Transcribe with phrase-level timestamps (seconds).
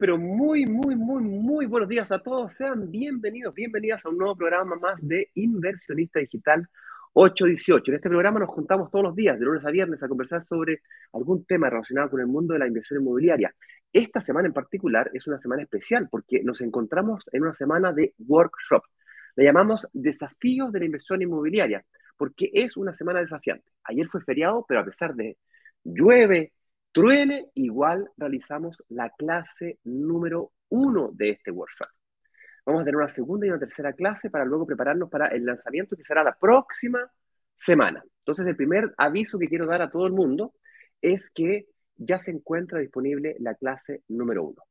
[0.00, 2.54] Pero muy, muy, muy, muy buenos días a todos.
[2.54, 6.66] Sean bienvenidos, bienvenidas a un nuevo programa más de Inversionista Digital
[7.12, 7.90] 818.
[7.90, 10.80] En este programa nos juntamos todos los días, de lunes a viernes, a conversar sobre
[11.12, 13.54] algún tema relacionado con el mundo de la inversión inmobiliaria.
[13.92, 18.14] Esta semana en particular es una semana especial porque nos encontramos en una semana de
[18.26, 18.82] workshop.
[19.36, 21.84] Le llamamos Desafíos de la Inversión Inmobiliaria
[22.16, 23.70] porque es una semana desafiante.
[23.84, 25.36] Ayer fue feriado, pero a pesar de
[25.84, 26.54] llueve,
[26.92, 31.88] truene, igual realizamos la clase número uno de este workshop.
[32.66, 35.96] Vamos a tener una segunda y una tercera clase para luego prepararnos para el lanzamiento
[35.96, 37.10] que será la próxima
[37.56, 38.02] semana.
[38.18, 40.54] Entonces, el primer aviso que quiero dar a todo el mundo
[41.00, 44.62] es que ya se encuentra disponible la clase número uno.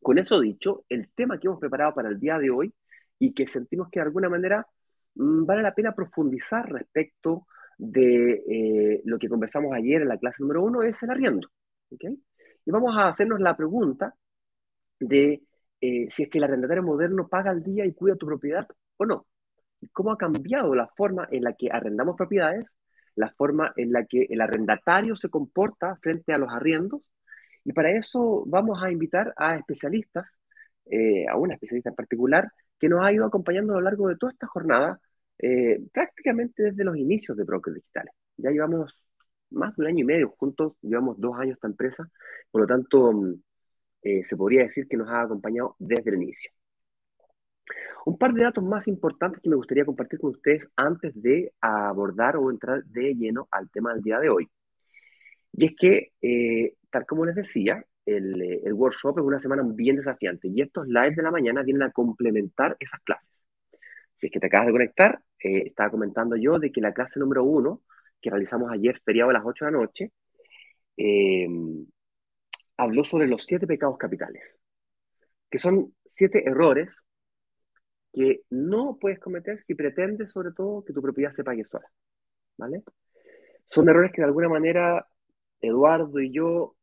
[0.00, 2.72] Con eso dicho, el tema que hemos preparado para el día de hoy
[3.18, 4.66] y que sentimos que de alguna manera
[5.14, 7.46] mm, vale la pena profundizar respecto
[7.78, 11.48] de eh, lo que conversamos ayer en la clase número uno es el arriendo.
[11.90, 14.14] Y vamos a hacernos la pregunta
[15.00, 15.42] de
[15.80, 19.06] eh, si es que el arrendatario moderno paga al día y cuida tu propiedad o
[19.06, 19.26] no.
[19.92, 22.66] ¿Cómo ha cambiado la forma en la que arrendamos propiedades,
[23.14, 27.02] la forma en la que el arrendatario se comporta frente a los arriendos?
[27.64, 30.26] Y para eso vamos a invitar a especialistas,
[30.86, 34.16] eh, a una especialista en particular, que nos ha ido acompañando a lo largo de
[34.16, 35.00] toda esta jornada
[35.38, 38.12] eh, prácticamente desde los inicios de Brokers Digitales.
[38.36, 38.94] Ya llevamos
[39.50, 42.08] más de un año y medio juntos, llevamos dos años esta empresa,
[42.50, 43.34] por lo tanto, mm,
[44.02, 46.50] eh, se podría decir que nos ha acompañado desde el inicio.
[48.06, 52.36] Un par de datos más importantes que me gustaría compartir con ustedes antes de abordar
[52.36, 54.48] o entrar de lleno al tema del día de hoy.
[55.52, 59.96] Y es que, eh, tal como les decía, el, el workshop es una semana bien
[59.96, 63.37] desafiante y estos lives de la mañana vienen a complementar esas clases.
[64.18, 67.20] Si es que te acabas de conectar, eh, estaba comentando yo de que la clase
[67.20, 67.82] número uno,
[68.20, 70.12] que realizamos ayer, feriado a las 8 de la noche,
[70.96, 71.48] eh,
[72.76, 74.42] habló sobre los siete pecados capitales,
[75.50, 76.90] que son siete errores
[78.12, 81.86] que no puedes cometer si pretendes, sobre todo, que tu propiedad se pague sola.
[82.56, 82.82] ¿Vale?
[83.66, 85.06] Son errores que de alguna manera
[85.60, 86.74] Eduardo y yo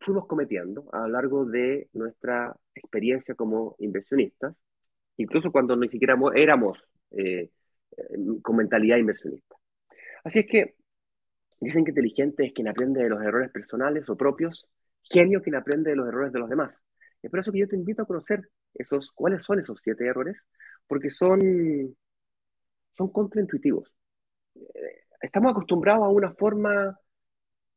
[0.00, 4.54] fuimos cometiendo a lo largo de nuestra experiencia como inversionistas
[5.16, 6.78] incluso cuando ni siquiera éramos
[7.10, 7.50] eh,
[8.42, 9.56] con mentalidad inversionista.
[10.24, 10.74] Así es que
[11.60, 14.66] dicen que inteligente es quien aprende de los errores personales o propios,
[15.02, 16.76] genio quien aprende de los errores de los demás.
[17.22, 20.36] Es por eso que yo te invito a conocer esos, cuáles son esos siete errores,
[20.86, 21.96] porque son,
[22.96, 23.90] son contraintuitivos.
[24.54, 26.98] Eh, estamos acostumbrados a una forma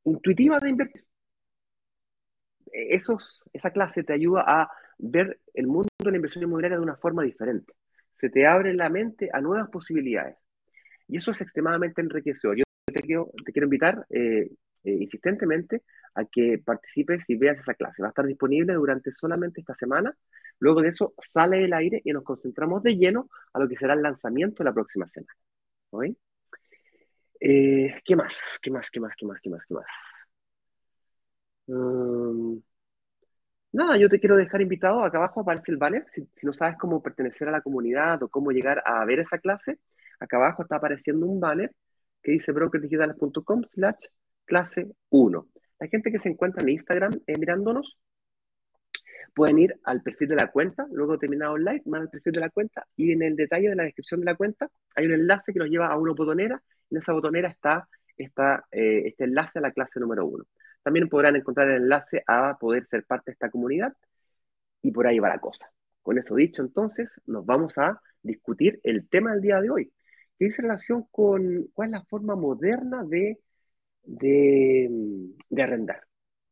[0.04, 1.06] intuitiva de invertir.
[2.72, 6.96] Esos, esa clase te ayuda a ver el mundo de la inversión inmobiliaria de una
[6.96, 7.74] forma diferente.
[8.16, 10.38] Se te abre la mente a nuevas posibilidades.
[11.08, 12.58] Y eso es extremadamente enriquecedor.
[12.58, 14.50] Yo te quiero, te quiero invitar eh,
[14.84, 15.84] eh, insistentemente
[16.16, 18.02] a que participes y veas esa clase.
[18.02, 20.16] Va a estar disponible durante solamente esta semana.
[20.60, 23.94] Luego de eso sale el aire y nos concentramos de lleno a lo que será
[23.94, 25.34] el lanzamiento la próxima semana.
[27.40, 28.60] Eh, ¿Qué más?
[28.62, 28.90] ¿Qué más?
[28.90, 29.16] ¿Qué más?
[29.16, 29.40] ¿Qué más?
[29.42, 29.66] ¿Qué más?
[29.68, 29.88] ¿Qué más?
[31.68, 32.62] Um,
[33.72, 35.04] Nada, yo te quiero dejar invitado.
[35.04, 36.06] Acá abajo aparece el banner.
[36.14, 39.80] Si, no sabes cómo pertenecer a la comunidad o cómo llegar a ver esa clase,
[40.20, 41.72] acá abajo está apareciendo un banner
[42.24, 44.06] que dice brokerdigitales.com slash
[44.46, 45.48] clase 1.
[45.80, 47.98] La gente que se encuentra en Instagram eh, mirándonos
[49.36, 52.40] pueden ir al perfil de la cuenta, luego terminado el live, más al perfil de
[52.40, 55.54] la cuenta y en el detalle de la descripción de la cuenta hay un enlace
[55.54, 56.62] que nos lleva a una botonera.
[56.90, 60.44] En esa botonera está, está eh, este enlace a la clase número 1.
[60.88, 63.94] También podrán encontrar el enlace a poder ser parte de esta comunidad
[64.82, 65.70] y por ahí va la cosa.
[66.02, 69.92] Con eso dicho, entonces, nos vamos a discutir el tema del día de hoy,
[70.40, 73.38] que dice relación con cuál es la forma moderna de,
[74.04, 76.04] de, arrendar.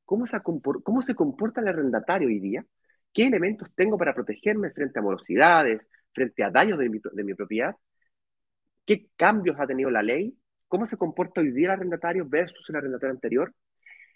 [0.04, 0.38] ¿Cómo se,
[0.84, 2.66] ¿Cómo se comporta el arrendatario hoy día?
[3.14, 5.82] ¿Qué elementos tengo para protegerme frente a morosidades,
[6.12, 7.74] frente a daños de mi, de mi propiedad?
[8.86, 10.38] ¿Qué cambios ha tenido la ley?
[10.68, 13.54] ¿Cómo se comporta hoy día el arrendatario versus el arrendatario anterior?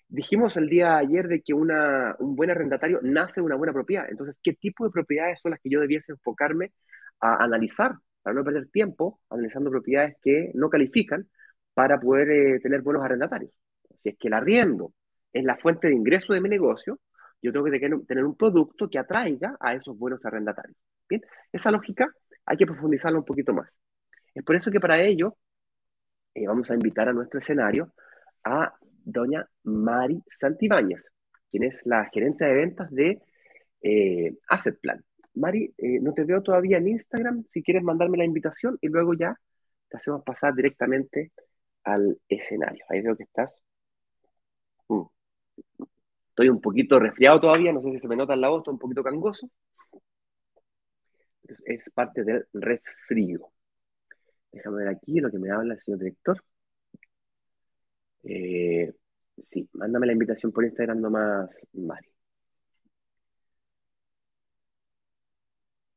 [0.10, 4.08] Dijimos el día ayer de que una, un buen arrendatario nace de una buena propiedad.
[4.10, 6.72] Entonces, ¿qué tipo de propiedades son las que yo debiese enfocarme
[7.20, 11.30] a analizar para no perder tiempo analizando propiedades que no califican
[11.76, 13.52] para poder eh, tener buenos arrendatarios?
[14.02, 14.94] Si es que el arriendo
[15.32, 17.00] es la fuente de ingreso de mi negocio,
[17.42, 20.78] yo tengo que tener un producto que atraiga a esos buenos arrendatarios.
[21.08, 21.22] Bien,
[21.52, 22.12] esa lógica
[22.46, 23.70] hay que profundizarla un poquito más.
[24.34, 25.38] Es por eso que para ello
[26.34, 27.94] eh, vamos a invitar a nuestro escenario
[28.44, 28.74] a
[29.12, 31.04] doña Mari Santibáñez,
[31.52, 33.22] quien es la gerente de ventas de
[33.82, 35.04] eh, Asset Plan.
[35.36, 39.14] Mari, eh, no te veo todavía en Instagram, si quieres mandarme la invitación y luego
[39.14, 39.40] ya
[39.90, 41.32] te hacemos pasar directamente
[41.84, 42.86] al escenario.
[42.90, 43.54] Ahí veo que estás.
[44.90, 45.04] Mm.
[46.30, 48.74] Estoy un poquito resfriado todavía, no sé si se me nota en la voz, estoy
[48.74, 49.50] un poquito cangoso.
[51.66, 53.52] Es parte del resfrío.
[54.52, 56.44] Déjame ver aquí lo que me habla el señor director.
[58.24, 58.94] Eh,
[59.48, 62.08] sí, mándame la invitación por Instagram nomás, Mari.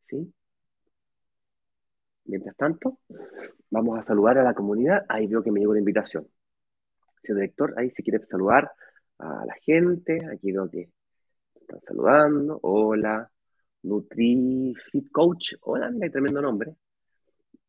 [0.08, 0.32] ¿Sí?
[2.24, 2.98] Mientras tanto,
[3.70, 5.04] vamos a saludar a la comunidad.
[5.08, 6.26] Ahí veo que me llegó la invitación.
[7.22, 8.70] Señor director, ahí si quiere saludar
[9.18, 10.18] a la gente.
[10.32, 10.88] Aquí veo que
[11.54, 12.58] están saludando.
[12.62, 13.30] Hola,
[13.82, 15.54] NutriFit Coach.
[15.62, 16.74] Hola, mira, tremendo nombre.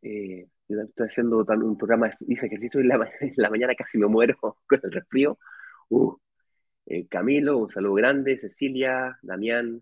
[0.02, 4.08] Eh, yo estoy haciendo un programa, hice ejercicio y la, en la mañana casi me
[4.08, 5.38] muero con el resfrío.
[5.90, 6.18] Uh,
[7.10, 8.38] Camilo, un saludo grande.
[8.40, 9.82] Cecilia, Damián,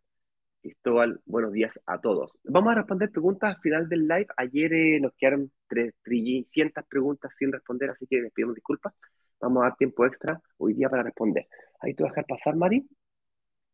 [0.62, 2.32] Cristóbal, buenos días a todos.
[2.44, 4.28] Vamos a responder preguntas al final del live.
[4.38, 8.94] Ayer eh, nos quedaron 300 preguntas sin responder, así que les pedimos disculpas.
[9.40, 11.48] Vamos a dar tiempo extra hoy día para responder.
[11.80, 12.88] Ahí te voy a dejar pasar, Mari.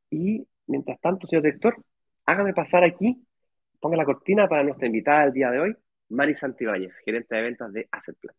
[0.09, 1.75] Y mientras tanto, señor director,
[2.25, 3.25] hágame pasar aquí,
[3.79, 5.75] ponga la cortina para nuestra invitada del día de hoy,
[6.09, 8.35] Mari Santibáñez, gerente de ventas de Asset Plan.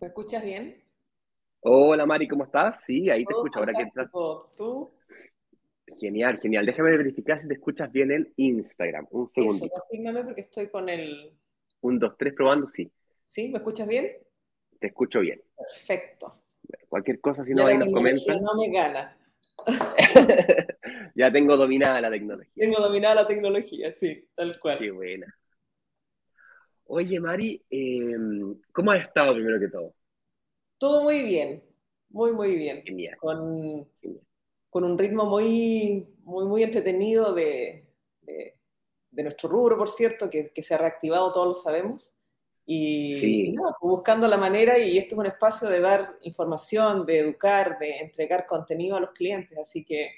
[0.00, 0.82] ¿Me escuchas bien?
[1.60, 2.82] Hola Mari, ¿cómo estás?
[2.86, 3.58] Sí, ahí te escucho.
[3.58, 4.10] Ahora que estás.
[4.56, 4.94] ¿Tú?
[6.00, 6.64] Genial, genial.
[6.64, 9.06] Déjame verificar si te escuchas bien en Instagram.
[9.10, 9.68] Un segundo.
[9.68, 11.36] Confírmame porque estoy con el.
[11.82, 12.90] Un, dos, tres, probando, sí.
[13.26, 13.50] ¿Sí?
[13.50, 14.10] ¿Me escuchas bien?
[14.78, 15.42] Te escucho bien.
[15.54, 16.44] Perfecto.
[16.88, 18.40] Cualquier cosa, si no, ahí nos comentas.
[18.40, 19.18] No me gana.
[21.14, 22.52] ya tengo dominada la tecnología.
[22.56, 24.78] Tengo dominada la tecnología, sí, tal cual.
[24.78, 25.26] Qué buena.
[26.92, 29.94] Oye, Mari, em, ¿cómo has estado primero que todo?
[30.76, 31.62] Todo muy bien,
[32.08, 32.82] muy, muy bien.
[32.84, 33.16] Genial.
[33.16, 33.88] Con,
[34.68, 37.86] con un ritmo muy, muy, muy entretenido de,
[38.22, 42.12] de, nuestro rubro, por cierto, que, que, se ha reactivado, todos lo sabemos.
[42.66, 47.78] Y, pues buscando la manera, y esto es un espacio de dar información, de educar,
[47.78, 49.56] de entregar contenido a los clientes.
[49.58, 50.10] Así que,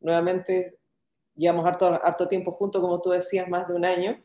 [0.00, 0.76] nuevamente,
[1.36, 4.20] llevamos harto, harto tiempo juntos, como tú decías, más de un año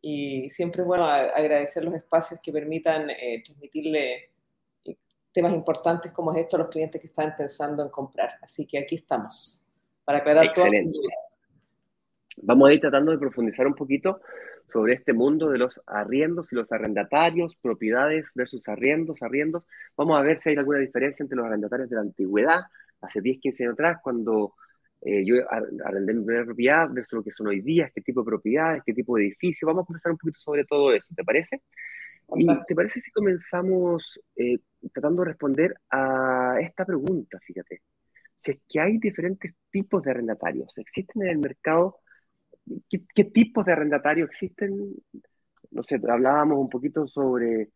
[0.00, 4.30] y siempre es bueno agradecer los espacios que permitan eh, transmitirle
[4.84, 4.96] eh,
[5.32, 8.38] temas importantes como es esto a los clientes que están pensando en comprar.
[8.42, 9.62] Así que aquí estamos
[10.04, 10.86] para aclarar todas las
[12.40, 14.20] Vamos a ir tratando de profundizar un poquito
[14.72, 19.64] sobre este mundo de los arriendos y los arrendatarios, propiedades versus arriendos, arriendos.
[19.96, 22.60] Vamos a ver si hay alguna diferencia entre los arrendatarios de la antigüedad,
[23.00, 24.54] hace 10, 15 años atrás, cuando
[25.00, 25.36] eh, yo
[25.84, 28.92] arrendé mi primera propiedad, ver lo que son hoy día, qué tipo de propiedades, qué
[28.92, 29.66] tipo de edificio.
[29.66, 31.62] Vamos a conversar un poquito sobre todo eso, ¿te parece?
[32.36, 34.58] ¿Y te parece si comenzamos eh,
[34.92, 37.82] tratando de responder a esta pregunta, fíjate?
[38.40, 42.00] Si es que hay diferentes tipos de arrendatarios, ¿existen en el mercado?
[42.88, 44.94] ¿Qué, tipos de arrendatarios existen?
[45.70, 47.70] No sé, hablábamos un poquito sobre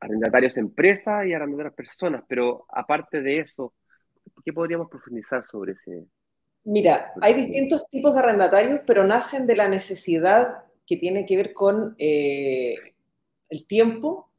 [0.00, 3.74] arrendatarios empresas y arrendatarios personas, pero aparte de eso,
[4.44, 6.06] ¿qué podríamos profundizar sobre ese,
[6.64, 11.52] Mira, hay distintos tipos de arrendatarios, pero nacen de la necesidad que tiene que ver
[11.52, 12.76] con eh,
[13.48, 14.30] el tiempo,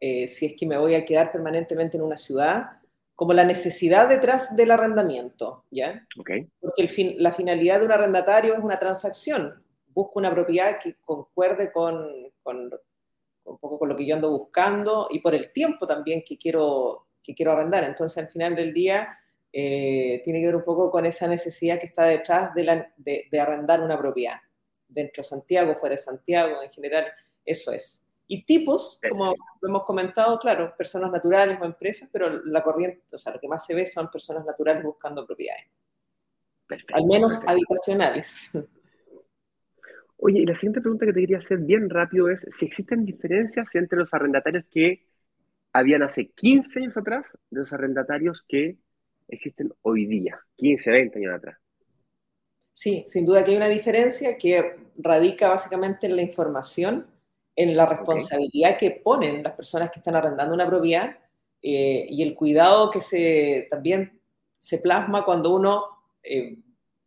[0.00, 2.78] eh, si es que me voy a quedar permanentemente en una ciudad,
[3.14, 6.06] como la necesidad detrás del arrendamiento, ¿ya?
[6.18, 6.48] Okay.
[6.60, 9.60] Porque el fin, la finalidad de un arrendatario es una transacción.
[9.88, 12.08] Busco una propiedad que concuerde con,
[12.42, 12.70] con,
[13.44, 17.08] un poco con lo que yo ando buscando y por el tiempo también que quiero,
[17.22, 17.82] que quiero arrendar.
[17.84, 19.18] Entonces, al final del día,
[19.52, 23.98] eh, tiene que ver un poco con esa necesidad que está detrás de, arrendar una
[23.98, 24.38] propiedad.
[24.86, 27.06] Dentro de Santiago, fuera de Santiago, en general,
[27.44, 28.02] eso es.
[28.26, 33.18] Y tipos, como lo hemos comentado, claro, personas naturales o empresas, pero la corriente, o
[33.18, 35.64] sea, lo que más se ve son personas naturales buscando propiedades.
[36.92, 38.50] Al menos habitacionales.
[40.18, 43.68] Oye, y la siguiente pregunta que te quería hacer bien rápido es si existen diferencias
[43.74, 45.06] entre los arrendatarios que
[45.72, 48.76] habían hace 15 años atrás de los arrendatarios que
[49.28, 51.58] existen hoy día, 15, 20 años atrás.
[52.72, 57.06] Sí, sin duda que hay una diferencia que radica básicamente en la información,
[57.56, 61.16] en la responsabilidad que ponen las personas que están arrendando una propiedad
[61.60, 64.20] eh, y el cuidado que se, también
[64.56, 65.84] se plasma cuando uno
[66.22, 66.56] eh,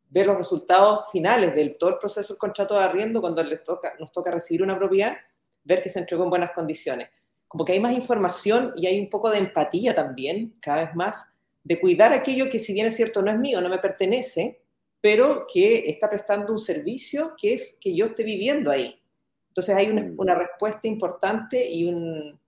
[0.10, 3.96] ve los resultados finales del todo el proceso del contrato de arriendo, cuando les toca,
[3.98, 5.16] nos toca recibir una propiedad,
[5.64, 7.10] ver que se entregó en buenas condiciones.
[7.48, 11.31] Como que hay más información y hay un poco de empatía también, cada vez más,
[11.64, 14.62] de cuidar aquello que si bien es cierto no es mío, no me pertenece,
[15.00, 19.00] pero que está prestando un servicio que es que yo esté viviendo ahí.
[19.48, 20.40] Entonces hay una, mm.
[20.40, 22.40] respuesta importante y un,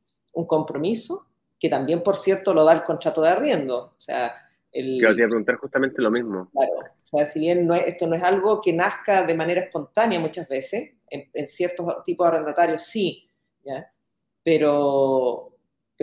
[0.48, 1.28] compromiso
[1.60, 3.94] que también, por cierto, lo da el contrato de arriendo.
[3.96, 4.34] O sea,
[4.72, 6.50] el, Yo te iba a preguntar justamente lo mismo.
[6.52, 10.20] Claro, o sea, si bien no esto no es algo que nazca de manera espontánea
[10.20, 13.30] muchas veces, en, ciertos tipos de arrendatarios sí,
[13.64, 13.92] ¿ya?
[14.44, 15.53] Pero,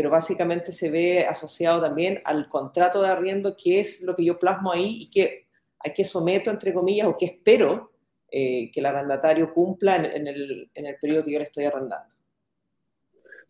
[0.00, 4.38] pero básicamente se ve asociado también al contrato de arriendo, que es lo que yo
[4.38, 5.46] plasmo ahí y que,
[5.78, 7.92] hay que someto, entre comillas, o que espero
[8.30, 12.14] eh, que el arrendatario cumpla en, el, en, el, periodo que yo le estoy arrendando.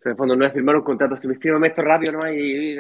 [0.05, 2.77] en el fondo no es firmar un contrato, si me firmo esto rápido no hay,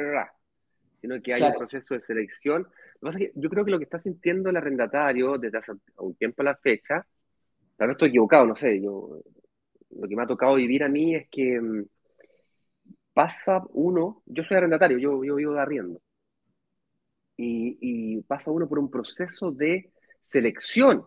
[1.00, 2.62] sino que hay un proceso de selección.
[2.62, 5.59] Lo que pasa es que yo creo que lo que está sintiendo el arrendatario desde
[5.59, 7.07] hace un tiempo a la fecha,
[7.77, 9.23] tal vez estoy equivocado, no sé, yo
[9.91, 11.85] lo que me ha tocado vivir a mí es que mm,
[13.21, 16.00] pasa uno, yo soy arrendatario, yo, yo vivo de arriendo,
[17.37, 19.93] y, y pasa uno por un proceso de
[20.31, 21.05] selección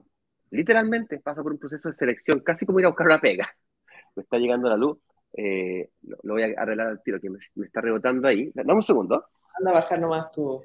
[0.54, 3.50] literalmente pasa por un proceso de selección, casi como ir a buscar una pega.
[4.16, 5.00] Me está llegando la luz,
[5.36, 8.52] eh, lo, voy a arreglar al tiro, que me, está rebotando ahí.
[8.54, 9.26] Dame un segundo.
[9.58, 10.62] Anda a bajar nomás tú.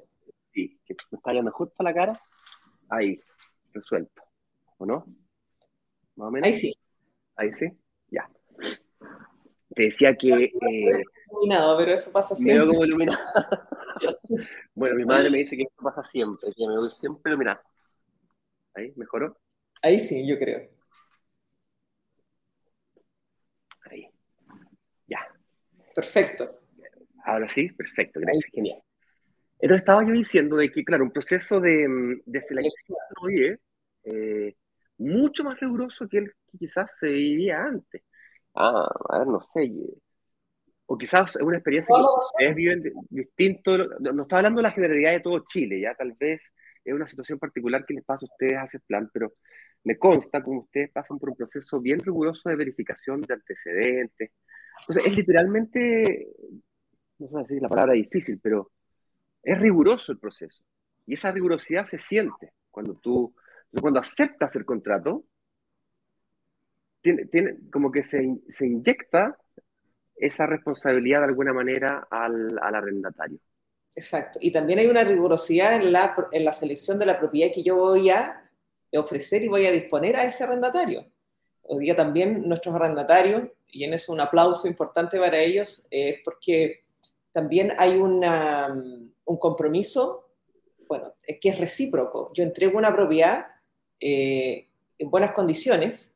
[0.53, 2.13] Sí, que me está llegando justo a la cara.
[2.89, 3.19] Ahí,
[3.73, 4.21] resuelto.
[4.77, 5.05] ¿O no?
[6.15, 6.45] Más o menos.
[6.45, 6.73] Ahí sí.
[7.35, 7.65] Ahí sí,
[8.11, 8.29] ya.
[9.73, 10.43] Te decía que...
[10.43, 12.67] Eh, iluminado, pero eso pasa siempre.
[12.67, 13.19] como iluminado.
[14.75, 17.59] bueno, mi madre me dice que eso pasa siempre, que me voy siempre iluminado.
[18.73, 19.37] Ahí, ¿mejoró?
[19.81, 20.69] Ahí sí, yo creo.
[23.89, 24.09] Ahí.
[25.07, 25.19] Ya.
[25.95, 26.59] Perfecto.
[27.25, 28.81] Ahora sí, perfecto, gracias, genial.
[29.59, 33.57] Entonces estaba yo diciendo de que, claro, un proceso de, de selección hoy
[34.03, 34.55] eh,
[34.97, 38.03] mucho más riguroso que el que quizás se vivía antes.
[38.55, 39.71] Ah, a ver, no sé.
[40.91, 43.77] O quizás es una experiencia que ustedes viven distinto.
[43.99, 46.41] No estaba hablando de la generalidad de todo Chile, ya tal vez
[46.83, 49.33] es una situación particular que les pasa a ustedes a ese plan, pero
[49.83, 54.31] me consta como ustedes pasan por un proceso bien riguroso de verificación de antecedentes.
[54.79, 56.27] Entonces, es literalmente,
[57.19, 58.71] no sé si la palabra difícil, pero
[59.43, 60.63] es riguroso el proceso.
[61.05, 63.35] Y esa rigurosidad se siente cuando tú,
[63.79, 65.23] cuando aceptas el contrato,
[67.01, 69.37] tiene, tiene como que se, se, inyecta
[70.19, 73.39] esa responsabilidad de alguna manera al, al, arrendatario.
[73.95, 74.39] Exacto.
[74.41, 77.77] Y también hay una rigurosidad en la, en la selección de la propiedad que yo
[77.77, 78.49] voy a
[78.93, 81.05] ofrecer y voy a disponer a ese arrendatario.
[81.63, 86.83] Hoy día también nuestros arrendatarios, y en eso un aplauso importante para ellos, es porque
[87.31, 88.67] también hay una,
[89.25, 90.31] un compromiso,
[90.87, 92.31] bueno, que es recíproco.
[92.33, 93.45] Yo entrego una propiedad
[93.99, 96.11] eh, en buenas condiciones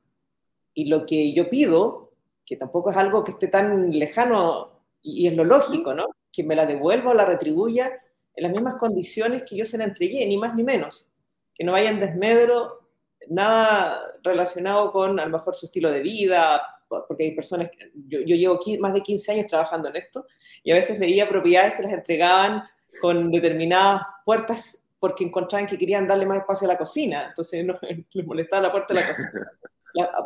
[0.73, 2.02] y lo que yo pido,
[2.45, 6.07] que tampoco es algo que esté tan lejano y es lo lógico, ¿no?
[6.31, 7.91] Que me la devuelva o la retribuya
[8.35, 11.09] en las mismas condiciones que yo se la entregué, ni más ni menos
[11.53, 12.89] que no vaya en desmedro
[13.29, 17.69] nada relacionado con a lo mejor su estilo de vida, porque hay personas,
[18.07, 20.25] yo, yo llevo más de 15 años trabajando en esto
[20.63, 22.63] y a veces veía propiedades que las entregaban
[23.01, 27.79] con determinadas puertas porque encontraban que querían darle más espacio a la cocina, entonces no,
[28.11, 29.51] les molestaba la puerta de la cocina.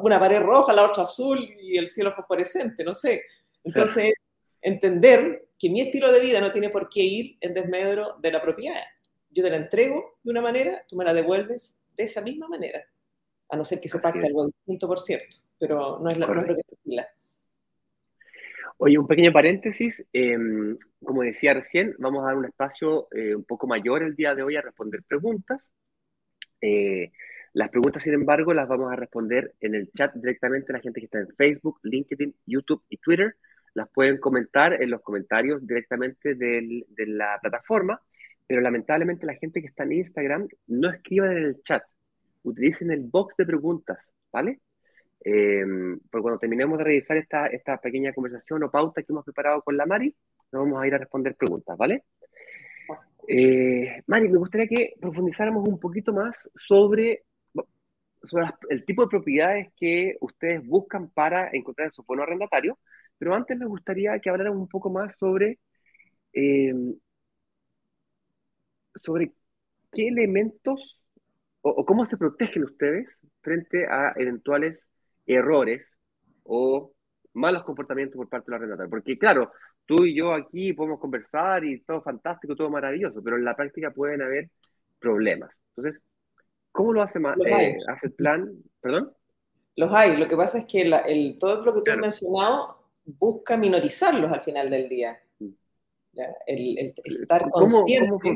[0.02, 3.24] una pared roja, la otra azul y el cielo fosforescente, no sé.
[3.64, 4.14] Entonces,
[4.62, 8.42] entender que mi estilo de vida no tiene por qué ir en desmedro de la
[8.42, 8.82] propiedad
[9.38, 12.84] yo te la entrego de una manera, tú me la devuelves de esa misma manera.
[13.50, 16.56] A no ser que se pacte algo distinto, por cierto, pero no es, lo que
[16.56, 17.06] se
[18.80, 20.04] Oye, un pequeño paréntesis.
[20.12, 24.34] Em, como decía recién, vamos a dar un espacio eh, un poco mayor el día
[24.34, 25.62] de hoy a responder preguntas.
[26.60, 27.12] Eh,
[27.54, 31.00] las preguntas, sin embargo, las vamos a responder en el chat directamente a la gente
[31.00, 33.36] que está en Facebook, LinkedIn, YouTube y Twitter.
[33.74, 38.02] Las pueden comentar en los comentarios directamente de la plataforma
[38.48, 41.84] pero lamentablemente la gente que está en Instagram no escriba en el chat,
[42.44, 43.98] utilicen el box de preguntas,
[44.32, 44.62] ¿vale?
[45.24, 45.66] Eh,
[46.10, 49.76] porque cuando terminemos de revisar esta, esta pequeña conversación o pauta que hemos preparado con
[49.76, 50.16] la Mari,
[50.52, 52.06] nos vamos a ir a responder preguntas, ¿vale?
[53.28, 57.24] Eh, Mari, me gustaría que profundizáramos un poquito más sobre,
[58.28, 62.80] sobre el tipo de propiedades que ustedes buscan para encontrar su bono arrendatario,
[63.18, 65.60] pero antes me gustaría que habláramos un poco más sobre
[66.34, 66.74] eh,
[68.96, 69.34] sobre
[69.92, 71.00] qué elementos
[71.62, 73.08] o, cómo se protegen ustedes
[73.42, 74.80] frente a eventuales
[75.26, 75.86] errores
[76.44, 76.94] o
[77.34, 78.90] malos comportamientos por parte de la arrendatario.
[78.90, 79.52] Porque claro,
[79.86, 83.92] tú y yo aquí podemos conversar y todo fantástico, todo maravilloso, pero en la práctica
[83.92, 84.50] pueden haber
[85.00, 85.52] problemas.
[85.76, 86.02] Entonces,
[86.78, 88.64] ¿cómo lo hace, eh, hace el plan?
[88.80, 89.12] ¿Perdón?
[89.76, 90.16] Los hay.
[90.16, 94.42] Lo que pasa es que el, todo lo que tú has mencionado busca minorizarlos al
[94.42, 95.20] final del día.
[95.40, 95.50] Mm.
[96.46, 98.34] El, estar consciente.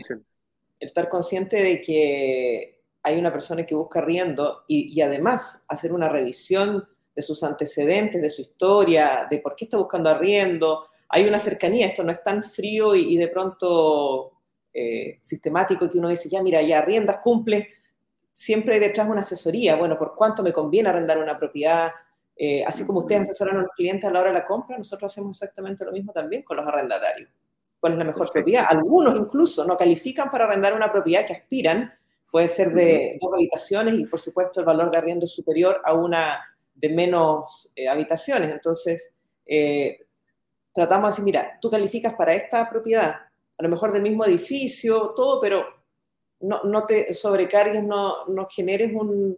[0.79, 6.87] Estar consciente de que hay una persona que busca riendo y, además hacer una revisión
[7.15, 10.87] de sus antecedentes, de su historia, de por qué está buscando arriendo.
[11.09, 14.31] Hay una cercanía, esto no es tan frío y, de pronto
[14.73, 17.69] eh, sistemático que uno dice, ya mira, ya arriendas, cumple.
[18.41, 21.91] Siempre hay detrás una asesoría, bueno, ¿por cuánto me conviene arrendar una propiedad?
[22.35, 25.11] Eh, así como ustedes asesoran a los clientes a la hora de la compra, nosotros
[25.11, 27.29] hacemos exactamente lo mismo también con los arrendatarios.
[27.79, 28.65] ¿Cuál es la mejor propiedad?
[28.67, 31.93] Algunos incluso no califican para arrendar una propiedad que aspiran,
[32.31, 35.93] puede ser de dos habitaciones y por supuesto el valor de arriendo es superior a
[35.93, 36.41] una
[36.73, 38.51] de menos eh, habitaciones.
[38.51, 39.11] Entonces,
[39.45, 39.99] eh,
[40.73, 43.17] tratamos de decir, mira, tú calificas para esta propiedad,
[43.55, 45.80] a lo mejor del mismo edificio, todo, pero
[46.41, 49.37] no, no te sobrecargues, no, no generes un,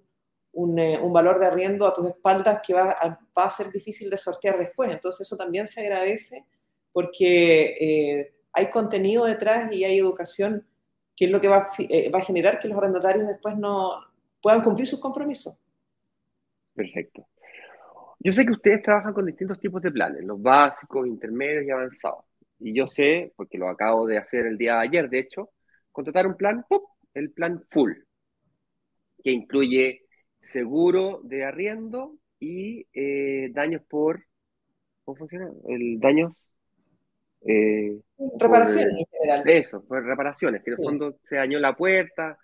[0.54, 3.72] un, eh, un, valor de arriendo a tus espaldas que va a, va a, ser
[3.72, 4.90] difícil de sortear después.
[4.92, 6.46] Entonces eso también se agradece
[6.92, 10.66] porque eh, hay contenido detrás y hay educación
[11.16, 14.00] que es lo que va, eh, va a generar que los arrendatarios después no
[14.42, 15.58] puedan cumplir sus compromisos.
[16.74, 17.28] Perfecto.
[18.20, 22.26] Yo sé que ustedes trabajan con distintos tipos de planes, los básicos, intermedios y avanzados.
[22.60, 25.50] Y yo sé, porque lo acabo de hacer el día de ayer, de hecho,
[25.92, 26.82] contratar un plan, ¡pum!
[27.14, 27.94] El plan full,
[29.24, 30.06] que incluye
[30.52, 34.26] seguro de arriendo y eh, daños por,
[35.04, 35.50] ¿cómo funciona?
[35.68, 36.46] El daños...
[37.46, 38.00] Eh,
[38.40, 39.50] reparaciones en general.
[39.50, 42.38] Eso, por reparaciones, que en el fondo se dañó la puerta,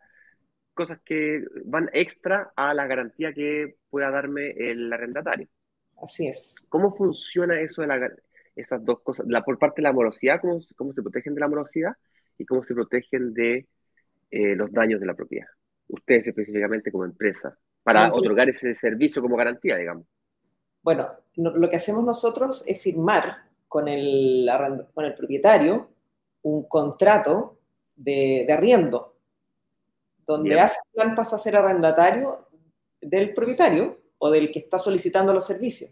[0.74, 5.48] cosas que van extra a la garantía que pueda darme el arrendatario.
[6.02, 6.66] Así es.
[6.70, 8.10] ¿Cómo funciona eso de la,
[8.56, 9.26] esas dos cosas?
[9.28, 11.94] La, por parte de la morosidad, ¿cómo, ¿cómo, se protegen de la morosidad?
[12.38, 13.68] Y cómo se protegen de
[14.32, 15.48] eh, los daños de la propiedad.
[15.88, 20.06] Ustedes específicamente como empresa, para Entonces, otorgar ese servicio como garantía, digamos.
[20.82, 24.50] Bueno, no, lo que hacemos nosotros es firmar con el,
[24.94, 25.90] con el propietario
[26.44, 27.60] un contrato
[27.96, 29.16] de, de arriendo,
[30.26, 30.64] donde Bien.
[30.64, 32.48] hace plan pasa a ser arrendatario
[33.02, 35.92] del propietario o del que está solicitando los servicios.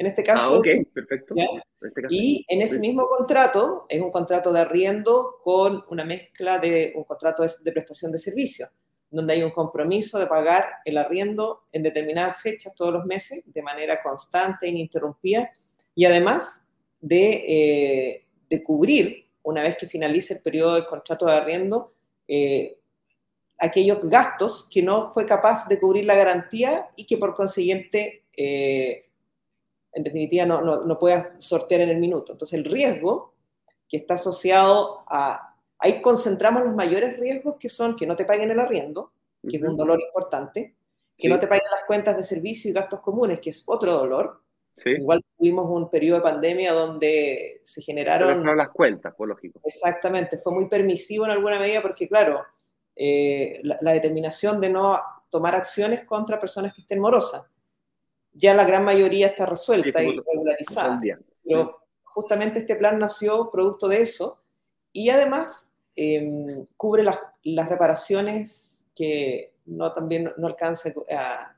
[0.00, 0.54] En este caso.
[0.54, 1.34] Ah, ok, perfecto.
[1.36, 6.58] Este caso, y en ese mismo contrato, es un contrato de arriendo con una mezcla
[6.58, 8.70] de un contrato de prestación de servicios,
[9.10, 13.62] donde hay un compromiso de pagar el arriendo en determinadas fechas todos los meses, de
[13.62, 15.50] manera constante ininterrumpida,
[15.94, 16.62] y además
[16.98, 21.92] de, eh, de cubrir, una vez que finalice el periodo del contrato de arriendo,
[22.26, 22.78] eh,
[23.58, 29.09] aquellos gastos que no fue capaz de cubrir la garantía y que por consiguiente, eh,
[29.92, 32.32] en definitiva, no, no, no pueda sortear en el minuto.
[32.32, 33.34] Entonces, el riesgo
[33.88, 35.56] que está asociado a...
[35.78, 39.60] Ahí concentramos los mayores riesgos que son que no te paguen el arriendo, que uh
[39.60, 39.64] -huh.
[39.64, 40.74] es un dolor importante,
[41.16, 41.28] que sí.
[41.28, 44.42] no te paguen las cuentas de servicio y gastos comunes, que es otro dolor.
[44.76, 44.90] Sí.
[44.90, 48.42] Igual tuvimos un periodo de pandemia donde se generaron...
[48.42, 49.60] Pero las cuentas, por lógico.
[49.64, 52.42] Exactamente, fue muy permisivo en alguna medida porque, claro,
[52.94, 54.98] eh, la, la, determinación de no
[55.30, 57.49] tomar acciones contra personas que estén morosas.
[58.32, 61.00] Ya la gran mayoría está resuelta sí, y regularizada.
[61.44, 64.40] Pero justamente este plan nació producto de eso
[64.92, 71.56] y además eh, cubre las, las, reparaciones que no también no alcanza a,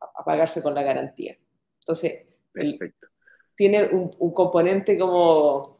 [0.00, 1.36] a pagarse con la garantía.
[1.80, 2.94] Entonces, el,
[3.54, 5.78] tiene un, un componente como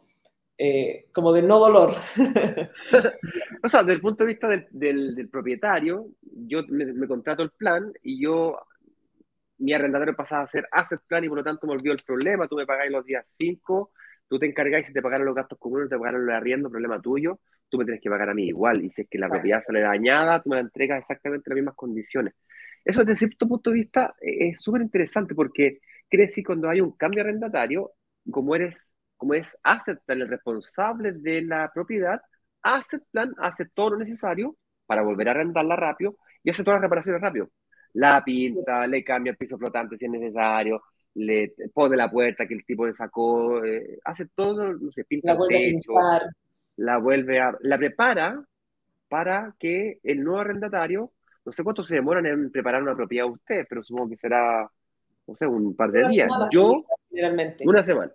[0.61, 1.95] eh, como de no dolor.
[3.63, 7.45] o sea, desde el punto de vista del, del, del propietario, yo me, me, contrato
[7.45, 8.59] el plan y yo,
[9.59, 12.47] mi arrendatario pasaba a ser asset plan y por lo tanto me olvidó el problema,
[12.49, 13.93] tú me pagáis los días 5,
[14.29, 17.41] tú te encargáis si te pagaron los gastos comunes, te pagaron los arriendo, problema tuyo,
[17.69, 19.81] tú me tienes que pagar a mí igual, y si es que la propiedad sale
[19.81, 22.35] dañada, tú me la entregas exactamente en las mismas condiciones.
[22.85, 26.93] Eso desde cierto punto de vista es súper interesante porque quiere decir cuando hay un
[26.97, 27.93] cambio arrendatario,
[28.31, 28.77] como eres
[29.19, 32.23] como es Asset Plan el responsable de la propiedad,
[32.63, 36.83] Asset Plan hace todo lo necesario para volver a arrendarla rápido y hace todas las
[36.83, 37.51] reparaciones rápido.
[37.95, 40.83] La pinta, le cambia el piso flotante si es necesario,
[41.15, 45.35] le pone la puerta que el tipo le sacó, eh, hace todo, no sé, pinta
[45.35, 45.93] la el techo,
[46.77, 48.45] la vuelve a, la prepara
[49.09, 51.13] para que el nuevo arrendatario,
[51.45, 54.71] no sé cuánto se demoran en preparar una propiedad usted, pero supongo que será,
[55.27, 56.27] no sé, un par de una días.
[56.31, 57.65] Semana, Yo, generalmente.
[57.67, 58.13] una semana.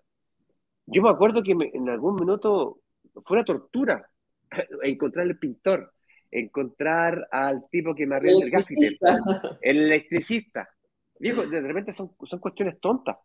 [0.86, 2.80] Yo me acuerdo que me, en algún minuto
[3.26, 4.10] fue una tortura
[4.84, 5.93] encontrar el pintor,
[6.40, 8.98] encontrar al tipo que me arregla el gasite,
[9.62, 10.70] el electricista.
[11.20, 13.18] Viejo, de repente son, son cuestiones tontas.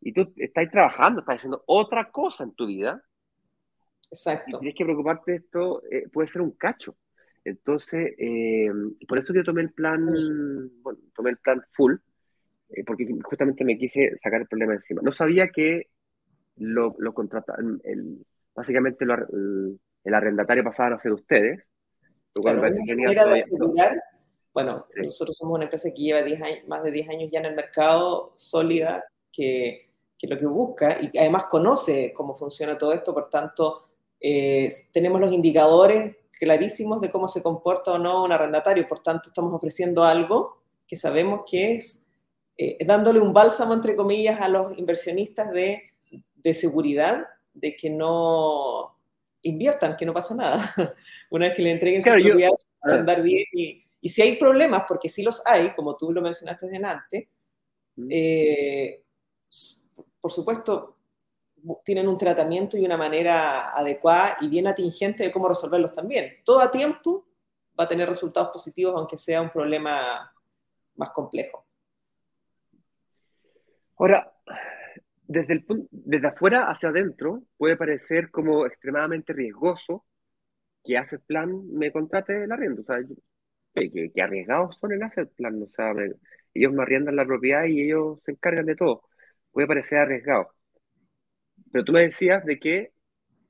[0.00, 3.02] Y tú estás trabajando, estás haciendo otra cosa en tu vida.
[4.10, 4.56] Exacto.
[4.56, 6.96] Y tienes que preocuparte de esto, eh, puede ser un cacho.
[7.44, 8.70] Entonces, eh,
[9.08, 10.06] por eso yo tomé el plan,
[10.82, 11.94] bueno, tomé el plan full,
[12.70, 15.02] eh, porque justamente me quise sacar el problema encima.
[15.02, 15.88] No sabía que
[16.56, 21.64] lo, lo contratan, el, básicamente lo, el, el, arrendatario pasaban a ser ustedes,
[22.40, 23.14] parece genial.
[23.14, 24.02] De asegurar,
[24.54, 25.02] bueno, sí.
[25.02, 27.54] nosotros somos una empresa que lleva 10 años, más de 10 años ya en el
[27.54, 33.30] mercado, sólida, que, que, lo que busca y además conoce cómo funciona todo esto, por
[33.30, 33.88] tanto,
[34.20, 39.28] eh, tenemos los indicadores clarísimos de cómo se comporta o no un arrendatario, por tanto,
[39.28, 42.02] estamos ofreciendo algo que sabemos que es
[42.56, 45.82] eh, dándole un bálsamo, entre comillas, a los inversionistas de,
[46.36, 48.91] de seguridad, de que no
[49.42, 50.74] inviertan, que no pasa nada.
[51.30, 52.52] Una vez que le entreguen claro, su propiedad,
[52.82, 53.44] a andar bien.
[53.52, 57.28] Y, y, si hay problemas, porque sí los hay, como tú lo mencionaste delante,
[58.08, 59.02] eh,
[60.20, 60.96] por supuesto,
[61.84, 66.38] tienen un tratamiento y una manera adecuada y bien atingente de cómo resolverlos también.
[66.44, 67.26] Todo a tiempo
[67.78, 70.32] va a tener resultados positivos, aunque sea un problema
[70.96, 71.64] más complejo.
[73.96, 74.32] Ahora,
[75.32, 80.04] desde, el, desde afuera hacia adentro puede parecer como extremadamente riesgoso
[80.84, 82.82] que hace plan me contrate la arriendo.
[82.82, 82.98] O sea,
[83.74, 85.62] que, que, arriesgados son el hacer plan.
[85.62, 85.94] O sea,
[86.54, 89.02] ellos me arriendan la propiedad y ellos se encargan de todo.
[89.50, 90.52] Puede parecer arriesgado.
[91.70, 92.92] Pero tú me decías de que,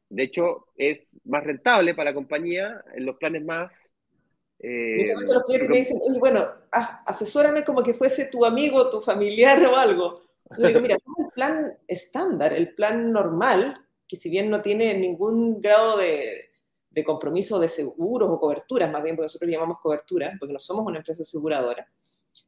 [0.08, 3.74] de hecho, es más rentable para la compañía en los planes más...
[4.58, 8.90] Eh, Muchas veces los clientes me dicen, bueno, ah, asesórame como que fuese tu amigo,
[8.90, 10.31] tu familiar o algo.
[10.56, 15.60] Entonces digo, mira, el plan estándar, el plan normal, que si bien no tiene ningún
[15.60, 16.52] grado de,
[16.90, 20.86] de compromiso de seguros o coberturas, más bien porque nosotros llamamos cobertura, porque no somos
[20.86, 21.88] una empresa aseguradora,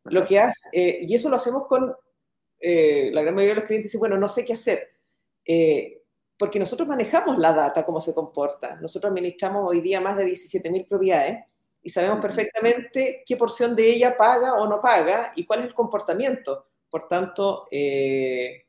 [0.05, 1.95] lo que hace, eh, y eso lo hacemos con
[2.61, 4.89] eh, la gran mayoría de los clientes, dicen, bueno, no sé qué hacer.
[5.45, 6.03] Eh,
[6.37, 8.77] porque nosotros manejamos la data, cómo se comporta.
[8.81, 11.45] Nosotros administramos hoy día más de 17.000 propiedades
[11.83, 15.75] y sabemos perfectamente qué porción de ella paga o no paga y cuál es el
[15.75, 16.67] comportamiento.
[16.95, 17.67] Por tanto...
[17.73, 18.67] Eh,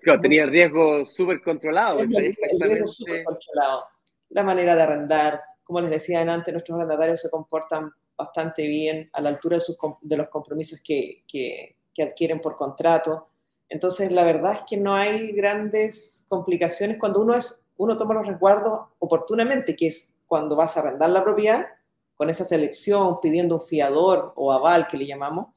[0.00, 1.98] claro, tenía el riesgo súper controlado.
[1.98, 3.84] controlado.
[4.30, 9.20] La manera de arrendar, como les decía antes, nuestros arrendatarios se comportan bastante bien a
[9.20, 13.28] la altura de, sus, de los compromisos que, que, que adquieren por contrato.
[13.68, 18.26] Entonces, la verdad es que no hay grandes complicaciones cuando uno, es, uno toma los
[18.26, 21.66] resguardos oportunamente, que es cuando vas a arrendar la propiedad,
[22.14, 25.48] con esa selección, pidiendo un fiador o aval que le llamamos,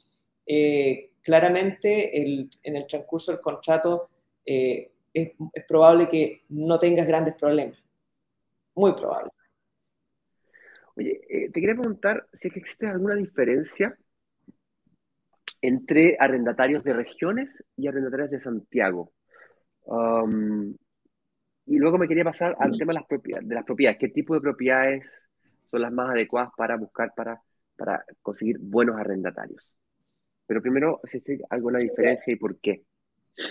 [0.46, 4.10] eh, claramente en el transcurso del contrato
[4.46, 5.32] eh, es,
[5.68, 7.78] probable que no tengas grandes problemas.
[8.76, 9.32] Muy probable.
[10.96, 13.98] Oye, eh, te quería preguntar si existe alguna diferencia
[15.62, 19.14] entre arrendatarios de regiones y arrendatarios de Santiago.
[19.86, 20.76] Um,
[21.66, 24.00] y luego me quería pasar al tema de las, propiedades, de las propiedades.
[24.00, 25.06] ¿Qué tipo de propiedades
[25.70, 27.42] son las más adecuadas para buscar, para
[28.22, 29.72] conseguir buenos arrendatarios?
[30.52, 32.84] Pero primero, si hay alguna diferencia y por qué.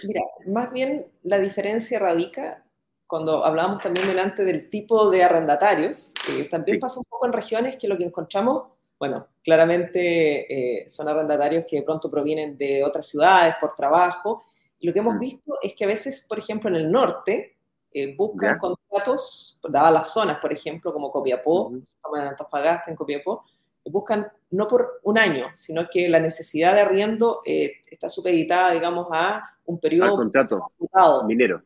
[0.07, 2.63] Mira, más bien la diferencia radica
[3.07, 6.13] cuando hablábamos también delante del tipo de arrendatarios.
[6.51, 8.65] también pasa un poco en regiones que lo que encontramos
[8.99, 14.45] bueno, claramente eh, son arrendatarios que de pronto provienen de otras ciudades por trabajo.
[14.79, 15.21] Y lo que hemos mm.
[15.21, 17.57] visto es que a veces, por ejemplo, en el norte,
[17.95, 23.47] eh, buscan contratos, dadas las zonas, por ejemplo, como Copiapó, como en Antofagasta, en Copiapó,
[23.85, 29.09] buscan no por un año, sino que la necesidad de arriendo eh, está supeditada, digamos,
[29.12, 30.11] a un periodo...
[30.11, 31.62] Al contrato minero.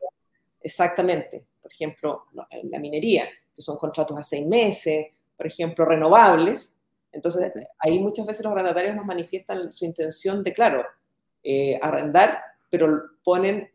[0.61, 1.45] Exactamente.
[1.61, 6.77] Por ejemplo, en la minería, que son contratos a seis meses, por ejemplo, renovables,
[7.15, 10.85] entonces, ahí muchas veces los arrendatarios nos manifiestan su intención de, claro,
[11.43, 13.71] eh, arrendar, pero ponen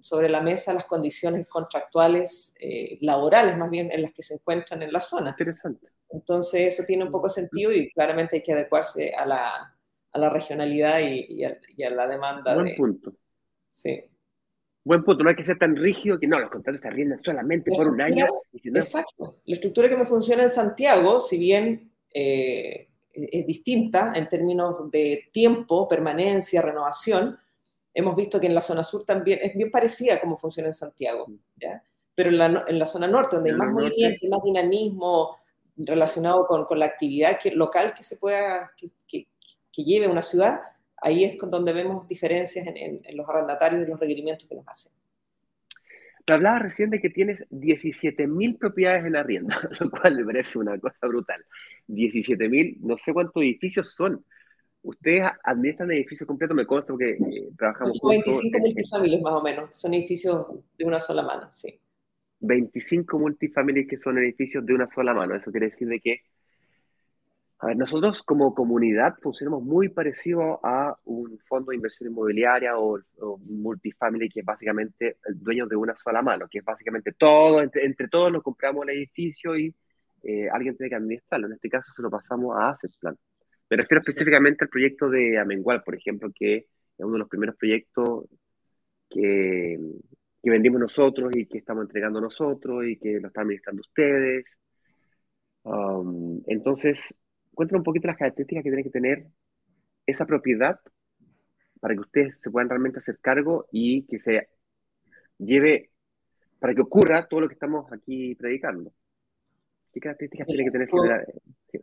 [0.00, 4.82] sobre la mesa las condiciones contractuales, eh, laborales más bien, en las que se encuentran
[4.82, 5.30] en la zona.
[5.30, 5.88] Interesante.
[6.10, 9.76] Entonces, eso tiene un poco sentido y claramente hay que adecuarse a la,
[10.12, 12.54] a la regionalidad y, a, la demanda.
[12.54, 13.12] Buen punto.
[13.68, 14.04] Sí.
[14.84, 17.70] Buen punto, no hay que ser tan rígido que no, los contratos se arriendan solamente
[17.70, 18.26] por un año.
[18.52, 19.40] Exacto.
[19.44, 25.28] La estructura que me funciona en Santiago, si bien eh, es distinta en términos de
[25.32, 27.38] tiempo, permanencia, renovación.
[27.92, 30.74] Hemos visto que en la zona sur también es bien parecida a cómo funciona en
[30.74, 31.82] Santiago, ¿ya?
[32.14, 35.36] pero en la, en la, zona norte, donde hay más movimiento, más dinamismo
[35.78, 39.28] relacionado con, con la actividad que, local que se pueda, que, que,
[39.72, 40.60] que, lleve una ciudad,
[40.96, 44.66] ahí es donde vemos diferencias en, en, en los arrendatarios y los requerimientos que nos
[44.66, 44.92] hacen.
[46.24, 50.78] Te hablaba recién de que tienes 17.000 propiedades en arrienda, lo cual me parece una
[50.78, 51.42] cosa brutal.
[51.88, 54.24] 17.000, no sé cuántos edificios son.
[54.82, 59.78] Ustedes administran edificios completos, me consta porque eh, trabajamos son 25 multifamilias más o menos,
[59.78, 61.80] son edificios de una sola mano, sí.
[62.40, 65.34] 25 multifamilias que son edificios de una sola mano.
[65.34, 66.22] Eso quiere decir de que
[67.60, 73.00] a ver, nosotros como comunidad funcionamos muy parecido a un fondo de inversión inmobiliaria o,
[73.18, 77.60] un multifamily que es básicamente el dueño de una sola mano, que es básicamente todo,
[77.60, 79.74] entre, todos nos compramos el edificio y
[80.22, 81.48] eh, alguien tiene que administrarlo.
[81.48, 83.16] En este caso se lo pasamos a Asset Plan.
[83.70, 86.66] Me refiero específicamente al proyecto de Amengual, por ejemplo, que es
[86.98, 88.26] uno de los primeros proyectos
[89.10, 89.78] que,
[90.42, 94.44] que vendimos nosotros y que estamos entregando nosotros y que lo están administrando ustedes.
[95.64, 97.00] Um, entonces,
[97.54, 99.26] cuéntanos un poquito las características que tiene que tener
[100.06, 100.80] esa propiedad
[101.80, 104.48] para que ustedes se puedan realmente hacer cargo y que se
[105.38, 105.90] lleve,
[106.58, 108.92] para que ocurra todo lo que estamos aquí predicando.
[109.92, 110.88] ¿Qué características tiene que tener?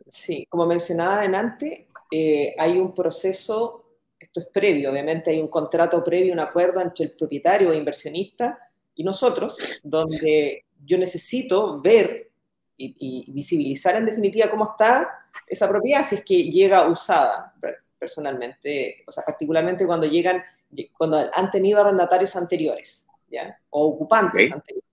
[0.08, 3.85] Sí, como mencionaba adelante, eh, hay un proceso,
[4.18, 8.70] esto es previo, obviamente hay un contrato previo, un acuerdo entre el propietario o inversionista
[8.94, 12.30] y nosotros, donde yo necesito ver
[12.76, 15.08] y, visibilizar en definitiva cómo está
[15.46, 17.54] esa propiedad, si es que llega usada
[17.98, 20.42] personalmente, o sea, particularmente cuando llegan,
[20.96, 23.58] cuando han tenido arrendatarios anteriores, ¿ya?
[23.70, 24.90] O ocupantes anteriores,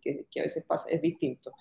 [0.00, 1.52] que, a veces pasa, es distinto.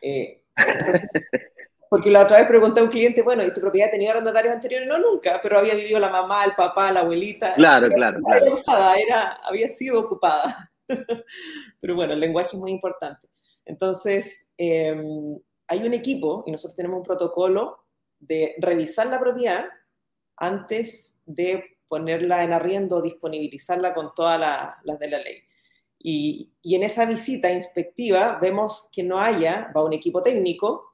[0.00, 0.42] Eh,
[1.90, 4.88] porque la otra vez pregunté a un cliente, bueno, ¿y tu propiedad tenía arrendatarios anteriores?
[4.88, 7.54] No, nunca, pero había vivido la mamá, el papá, la abuelita.
[7.54, 8.20] Claro, claro.
[8.34, 10.70] Era usada, era, había sido ocupada.
[11.80, 13.28] pero bueno, el lenguaje es muy importante.
[13.64, 17.84] Entonces, em, hay un equipo y nosotros tenemos un protocolo
[18.18, 19.66] de revisar la propiedad
[20.36, 24.40] antes de ponerla en arriendo, disponibilizarla con todas
[24.82, 25.38] las de la ley.
[25.98, 30.93] Y, en esa visita inspectiva vemos que no haya, va un equipo técnico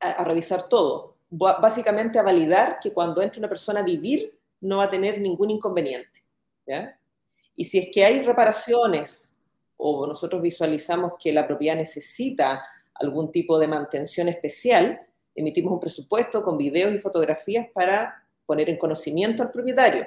[0.00, 4.84] a, revisar todo, básicamente a validar que cuando entre una persona a vivir no va
[4.84, 6.22] a tener ningún inconveniente.
[7.56, 9.34] Y si es que hay reparaciones
[9.76, 12.62] o nosotros visualizamos que la propiedad necesita
[12.94, 15.00] algún tipo de mantención especial,
[15.34, 20.06] emitimos un presupuesto con videos y fotografías para poner en conocimiento al propietario,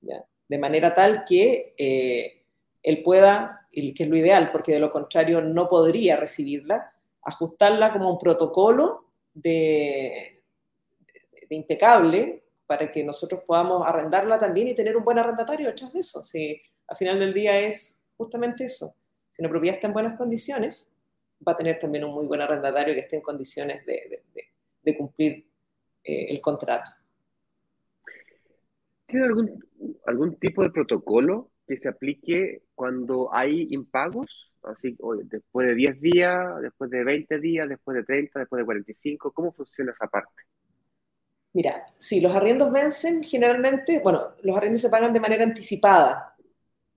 [0.00, 2.42] de manera tal que eh,
[2.82, 8.10] él pueda, que es lo ideal, porque de lo contrario no podría recibirla, ajustarla como
[8.10, 10.42] un protocolo de,
[11.50, 16.24] impecable para que nosotros podamos arrendarla también y tener un buen arrendatario detrás de eso.
[16.24, 18.94] Si al final del día es justamente eso.
[19.30, 20.90] Si una propiedad está en buenas condiciones,
[21.46, 24.22] va a tener también un muy buen arrendatario que esté en condiciones de,
[24.82, 25.46] de, cumplir
[26.04, 26.90] eh, el contrato.
[29.06, 29.64] ¿Tiene algún,
[30.06, 34.49] algún tipo de protocolo que se aplique cuando hay impagos?
[34.62, 39.32] Así, después de 10 días, después de 20 días, después de 30, después de 45,
[39.32, 40.42] ¿cómo funciona esa parte?
[41.52, 46.36] Mira, si los arriendos vencen, generalmente, bueno, los arriendos se pagan de manera anticipada.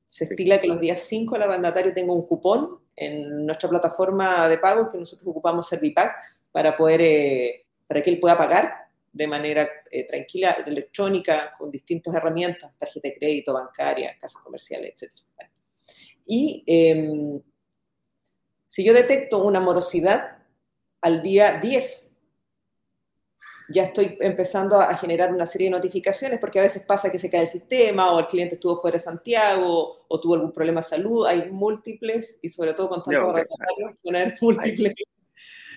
[0.06, 4.60] Se estila que los días 5 el arrendatario tenga un cupón en nuestra plataforma de
[4.60, 6.14] pago que nosotros ocupamos Servipack
[6.52, 12.14] para poder, eh, para que él pueda pagar de manera eh, tranquila, electrónica, con distintas
[12.14, 15.12] herramientas, tarjeta de crédito, bancaria, casas comerciales, etc.
[16.26, 17.42] Y em,
[18.74, 20.40] si yo detecto una morosidad
[21.00, 22.10] al día 10,
[23.70, 27.30] ya estoy empezando a generar una serie de notificaciones porque a veces pasa que se
[27.30, 30.88] cae el sistema o el cliente estuvo fuera de Santiago o tuvo algún problema de
[30.88, 31.24] salud.
[31.28, 34.96] Hay múltiples y sobre todo con tantos no, poner múltiples.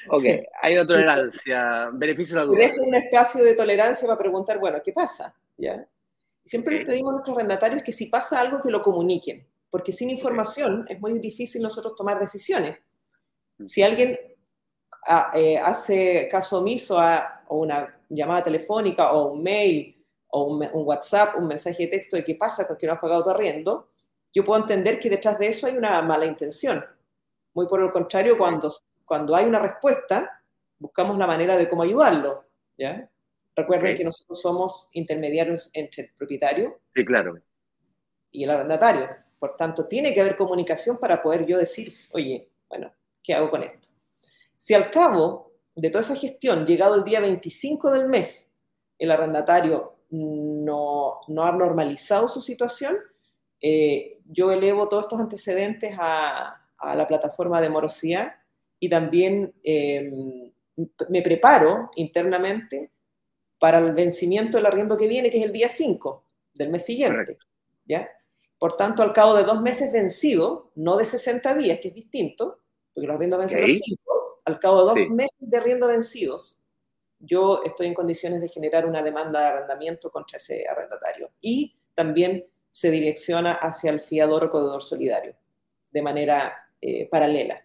[0.08, 0.24] Ok,
[0.62, 2.58] hay otra tolerancia, beneficio de la duda.
[2.60, 5.36] Dejo un espacio de tolerancia para preguntar, bueno, ¿qué pasa?
[5.58, 5.86] ¿Ya?
[6.46, 10.08] Siempre les pedimos a nuestros arrendatarios que si pasa algo, que lo comuniquen, porque sin
[10.08, 12.78] información es muy difícil nosotros tomar decisiones.
[13.64, 14.18] Si alguien
[15.06, 21.36] ah, eh, hace caso omiso a una llamada telefónica o un mail o un, WhatsApp,
[21.38, 23.90] un mensaje de texto de qué pasa con que no has pagado tu arriendo,
[24.34, 26.84] yo puedo entender que detrás de eso hay una mala intención.
[27.54, 28.70] Muy por el contrario, cuando
[29.06, 30.42] cuando hay una respuesta,
[30.78, 32.44] buscamos la manera de cómo ayudarlo.
[32.76, 33.08] ¿ya?
[33.54, 37.38] Recuerden que nosotros somos intermediarios entre el propietario sí, claro.
[38.32, 39.08] y el arrendatario.
[39.38, 42.92] Por tanto, tiene que haber comunicación para poder yo decir, oye, bueno,
[43.26, 43.88] ¿qué hago con esto?
[44.56, 48.48] Si al cabo de toda esa gestión, llegado el día 25 del mes,
[48.98, 52.96] el arrendatario no, no ha normalizado su situación,
[53.60, 58.34] eh, yo elevo todos estos antecedentes a, a la plataforma de morosidad
[58.78, 60.52] y también em,
[61.08, 62.90] me preparo internamente
[63.58, 67.38] para el vencimiento del arriendo que viene, que es el día 5 del mes siguiente.
[67.86, 68.08] ¿ya?
[68.58, 72.60] Por tanto, al cabo de dos meses vencido, no de 60 días, que es distinto,
[72.96, 76.62] porque los arriendos vencen 5, al cabo de dos meses de arriendo vencidos,
[77.18, 81.30] yo estoy en condiciones de generar una demanda de arrendamiento contra ese arrendatario.
[81.42, 85.36] Y también se direcciona hacia el fiador o codedor solidario,
[85.90, 87.62] de manera eh, paralela.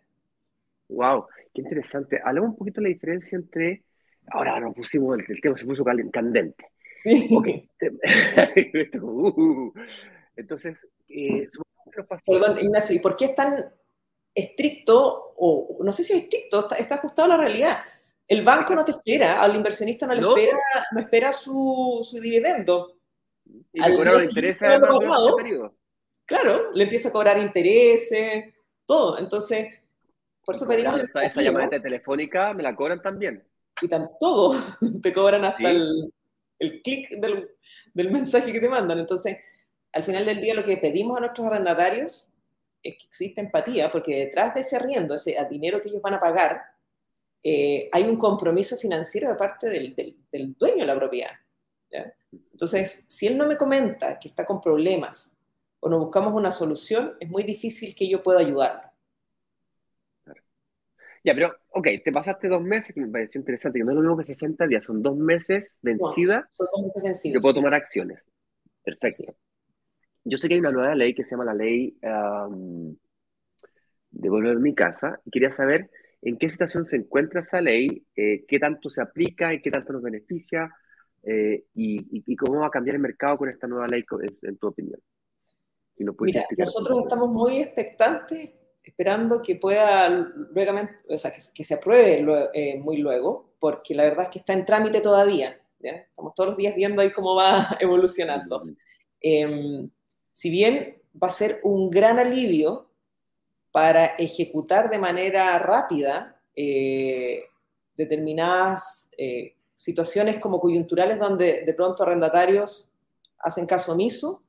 [0.89, 2.20] Wow, qué interesante.
[2.22, 3.86] Hablamos un poquito de la diferencia entre.
[4.28, 6.65] Ahora nos pusimos, el, tema se puso candente.
[6.98, 7.30] Sí.
[9.02, 9.72] Uh,
[10.36, 11.48] entonces, eh,
[12.26, 13.72] Perdón, Ignacio, ¿y por qué es tan
[14.34, 15.34] estricto?
[15.38, 17.80] O no sé si es estricto, está, ajustado a la realidad.
[18.28, 20.58] El banco no te espera, al inversionista no le espera,
[20.91, 22.98] no espera su, su dividendo.
[23.74, 24.80] Y le cobra intereses
[25.36, 25.76] periodo.
[26.26, 28.54] Claro, le empieza a cobrar intereses,
[28.86, 29.17] todo.
[29.17, 29.67] Entonces,
[30.46, 31.00] por eso pedimos.
[31.00, 33.44] Esa, esa llamada telefónica me la cobran también.
[33.82, 34.56] Y tan, todo,
[35.02, 36.13] te cobran hasta el.
[36.60, 37.50] el clic del,
[37.94, 39.00] del mensaje que te mandan.
[39.00, 39.38] Entonces,
[39.91, 42.32] al final del día lo que pedimos a nuestros arrendatarios
[42.82, 46.62] que exista empatía, porque detrás de ese arriendo, ese dinero que ellos van a pagar,
[47.44, 49.96] eh, hay un compromiso financiero de parte del,
[50.32, 51.32] del, dueño de la propiedad.
[52.32, 55.34] Entonces, si él no me comenta que está con problemas
[55.80, 58.91] o no buscamos una solución, es muy difícil que yo pueda ayudarlo.
[61.24, 64.02] Ya, pero, ok, te pasaste dos meses, que me pareció interesante, que no es lo
[64.02, 66.48] mismo que 60 días, son dos meses vencida.
[66.52, 67.34] son dos meses vencidos.
[67.36, 68.24] Yo puedo tomar acciones.
[68.84, 69.36] Perfecto.
[70.23, 72.95] Yo sé que hay una nueva ley que se llama la ley um,
[74.12, 75.89] de volver a mi casa, y quería saber
[76.21, 79.93] en qué situación se encuentra esa ley, eh, qué tanto se aplica y qué tanto
[79.93, 80.71] nos beneficia,
[81.23, 84.03] eh, y, cómo va a cambiar el mercado con esta nueva ley,
[84.41, 84.99] en, tu opinión.
[86.19, 88.51] Mira, nosotros estamos muy expectantes,
[88.84, 90.34] esperando que pueda,
[91.07, 94.65] o sea, que, se apruebe eh, muy luego, porque la verdad es que está en
[94.65, 95.60] trámite todavía.
[95.79, 98.63] Estamos todos los días viendo ahí cómo va evolucionando.
[99.19, 99.89] Em,
[100.32, 102.89] si bien va a ser un gran alivio
[103.72, 107.46] para ejecutar de manera rápida eh,
[107.96, 112.89] determinadas eh, situaciones como coyunturales donde de pronto arrendatarios
[113.39, 114.44] hacen caso omiso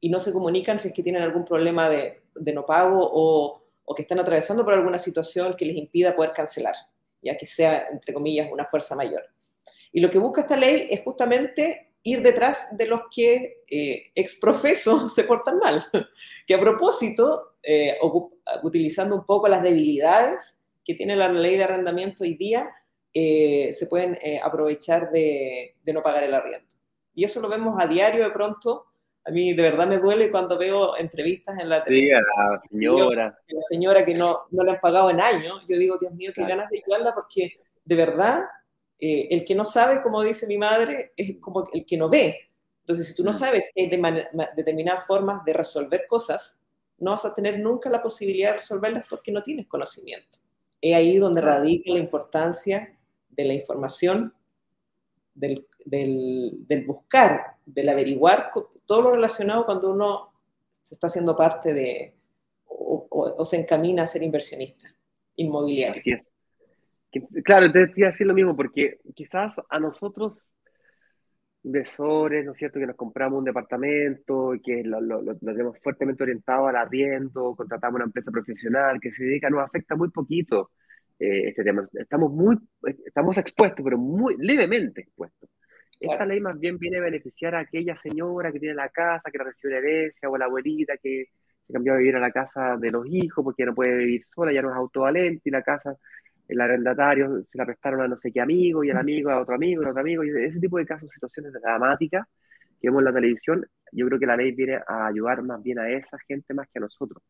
[0.00, 3.94] y no se comunican si es que tienen algún problema de, no pago o, o,
[3.94, 6.74] que están atravesando por alguna situación que les impida poder cancelar,
[7.22, 9.24] ya que sea, entre comillas, una fuerza mayor.
[9.92, 15.08] Y lo que busca esta ley es justamente ir detrás de los que eh, exprofeso
[15.08, 15.84] se portan mal,
[16.46, 17.98] que a propósito, eh,
[18.62, 22.70] utilizando un poco las debilidades que tiene la ley de arrendamiento hoy día,
[23.12, 26.68] eh, se pueden eh, aprovechar de, no pagar el arriendo.
[27.14, 28.86] Y eso lo vemos a diario de pronto.
[29.24, 32.20] A mí de verdad me duele cuando veo entrevistas en la televisión.
[32.20, 33.38] Sí, a la señora.
[33.48, 35.64] la señora que no, no le han pagado en años.
[35.68, 38.44] Yo digo, Dios mío, qué ganas de ayudarla porque de verdad
[38.98, 42.50] eh, el que no sabe, como dice mi madre, es como el que no ve.
[42.80, 43.34] Entonces, si tú no mm.
[43.34, 43.90] sabes que hay
[44.56, 46.58] determinadas formas de resolver cosas,
[46.98, 50.38] no vas a tener nunca la posibilidad de resolverlas porque no tienes conocimiento.
[50.80, 52.96] Es ahí donde radica la importancia
[53.28, 54.32] de la información,
[55.34, 55.66] del,
[56.86, 58.50] buscar, del averiguar
[58.86, 60.32] todo lo relacionado cuando uno
[60.82, 62.14] se está haciendo parte de
[62.68, 64.96] o, o se encamina a ser inversionista
[65.36, 66.00] inmobiliario.
[66.00, 66.26] Así es.
[67.44, 70.38] Claro, te iba a decir lo mismo, porque quizás a nosotros,
[71.62, 76.76] inversores, ¿no es cierto?, que nos compramos un departamento, que lo, tenemos fuertemente orientado al
[76.76, 80.70] arriendo, contratamos una empresa profesional que se dedica, nos afecta muy poquito
[81.18, 81.88] eh, este tema.
[81.92, 82.56] Estamos muy,
[83.04, 85.50] estamos expuestos, pero muy levemente expuestos.
[85.98, 89.38] Esta ley más bien viene a beneficiar a aquella señora que tiene la casa, que
[89.38, 91.26] la recibe una herencia, o a la abuelita que
[91.66, 94.22] se cambió a vivir a la casa de los hijos porque ya no puede vivir
[94.34, 95.96] sola, ya no es autovalente y la casa
[96.48, 99.54] el arrendatario se la prestaron a no sé qué amigo y el amigo a otro
[99.54, 102.26] amigo y a otro amigo, y ese tipo de casos, situaciones dramáticas
[102.80, 105.78] que vemos en la televisión, yo creo que la ley viene a ayudar más bien
[105.78, 107.22] a esa gente más que a nosotros.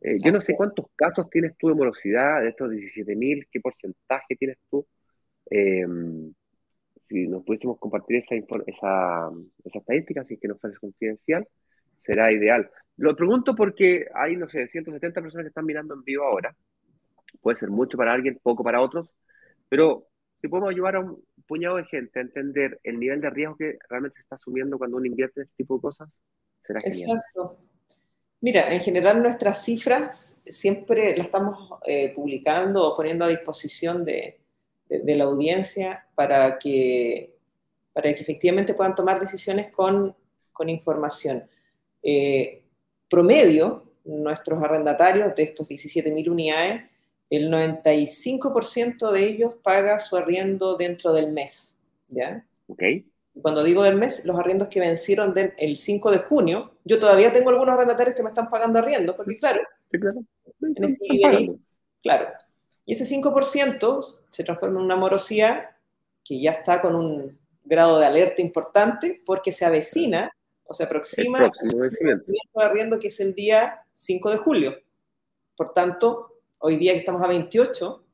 [0.00, 4.36] Eh, yo no sé cuántos casos tienes tú de morosidad, de estos 17.000, qué porcentaje
[4.36, 4.86] tienes tú.
[5.50, 6.32] Em,
[7.08, 9.30] si nos pudiésemos compartir esa, esa,
[9.64, 11.46] esa estadística, si es que nos fuese confidencial,
[12.02, 12.70] será ideal.
[12.96, 16.56] Lo pregunto porque hay, no sé, 170 personas que están mirando en vivo ahora
[17.38, 19.08] puede ser mucho para alguien, poco para otros,
[19.68, 20.06] pero
[20.40, 23.78] si podemos ayudar a un puñado de gente a entender el nivel de riesgo que
[23.88, 26.08] realmente se está asumiendo cuando uno invierte en este tipo de cosas,
[26.66, 27.18] será genial.
[27.18, 27.58] Exacto.
[28.42, 34.40] Mira, en general nuestras cifras siempre las estamos eh, publicando o poniendo a disposición de,
[34.88, 37.36] de, la audiencia para que,
[37.92, 40.16] para que efectivamente puedan tomar decisiones con,
[40.52, 41.44] con información.
[42.02, 42.64] Eh,
[43.10, 46.84] promedio, nuestros arrendatarios de estos 17.000 unidades
[47.30, 51.78] el 95% de ellos paga su arriendo dentro del mes.
[52.08, 52.44] ¿ya?
[52.66, 52.82] Ok.
[53.40, 57.50] Cuando digo del mes, los arriendos que vencieron el 5 de junio, yo todavía tengo
[57.50, 60.20] algunos arrendatarios que me están pagando arriendo, porque claro, claro.
[60.60, 61.56] Este
[62.02, 62.26] claro.
[62.84, 65.70] Y ese 5% se transforma en una morosidad
[66.24, 70.34] que ya está con un grado de alerta importante porque se avecina
[70.64, 74.76] o se aproxima el de arriendo que es el día 5 de julio.
[75.56, 76.29] Por tanto,
[76.60, 78.04] hoy día que estamos a 28,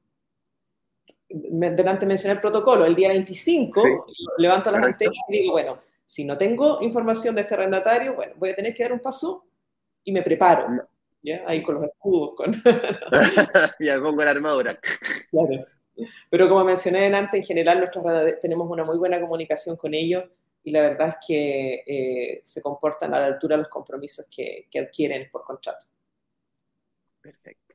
[1.28, 4.06] delante mencioné el protocolo, el día 25
[4.38, 8.50] levanto las antenas y digo, bueno, si no tengo información de este arrendatario, bueno, voy
[8.50, 9.44] a tener que dar un paso
[10.04, 10.68] y me preparo.
[11.22, 11.42] ¿ya?
[11.46, 12.52] Ahí con los escudos, con...
[13.80, 14.78] ya pongo la armadura.
[15.30, 15.66] Claro.
[16.30, 20.24] Pero como mencioné antes, en general nosotros tenemos una muy buena comunicación con ellos
[20.62, 24.68] y la verdad es que eh, se comportan a la altura de los compromisos que,
[24.70, 25.86] que adquieren por contrato.
[27.22, 27.65] Perfecto.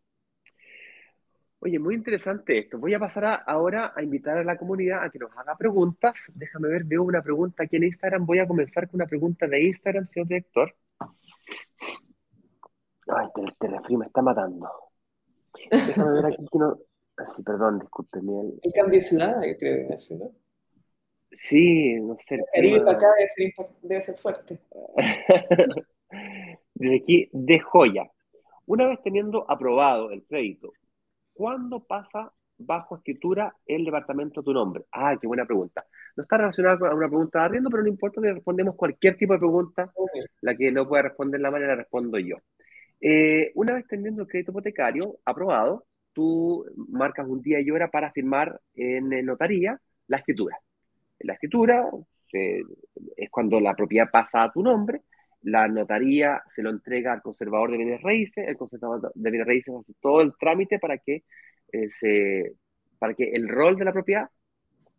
[1.64, 2.80] Oye, muy interesante esto.
[2.80, 6.16] Voy a pasar ahora a invitar a la comunidad a que nos haga preguntas.
[6.34, 8.26] Déjame ver, veo una pregunta aquí en Instagram.
[8.26, 10.76] Voy a comenzar con una pregunta de Instagram, señor director.
[13.07, 14.68] Ay, este, refri me está matando.
[15.70, 16.80] Déjame ver aquí que no.
[17.18, 18.41] Ah, sí, perdón, discúlpeme.
[18.41, 20.32] El, el cambio de ciudad, yo creo que es, ¿no?
[21.32, 22.36] Sí, no sé.
[22.36, 24.59] El Caribe para acá debe ser, debe ser fuerte.
[26.74, 28.09] Desde aquí, de joya.
[28.66, 30.74] Una vez teniendo aprobado el crédito,
[31.41, 34.83] ¿cuándo pasa bajo escritura el departamento a tu nombre?
[34.91, 35.83] Ah, qué buena pregunta.
[36.15, 39.33] No está relacionada con una pregunta de arriendo, pero no importa que respondemos cualquier tipo
[39.33, 39.91] de pregunta.
[40.41, 42.35] La que no pueda responder la manera, la respondo yo.
[43.01, 48.11] Eh, una vez teniendo el crédito hipotecario aprobado, tú marcas un día y hora para
[48.11, 50.59] firmar en notaría la escritura.
[51.21, 51.89] La escritura
[52.31, 55.01] es cuando la propiedad pasa a tu nombre,
[55.43, 59.73] la notaría se lo entrega al conservador de bienes raíces, el conservador de bienes raíces
[59.75, 61.23] hace todo el trámite para que,
[61.73, 62.53] eh,
[62.99, 64.29] para que el rol de la propiedad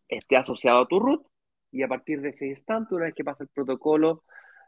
[0.08, 1.26] esté asociado a tu RUT
[1.70, 4.24] y a partir de ese instante, una vez que pasa el protocolo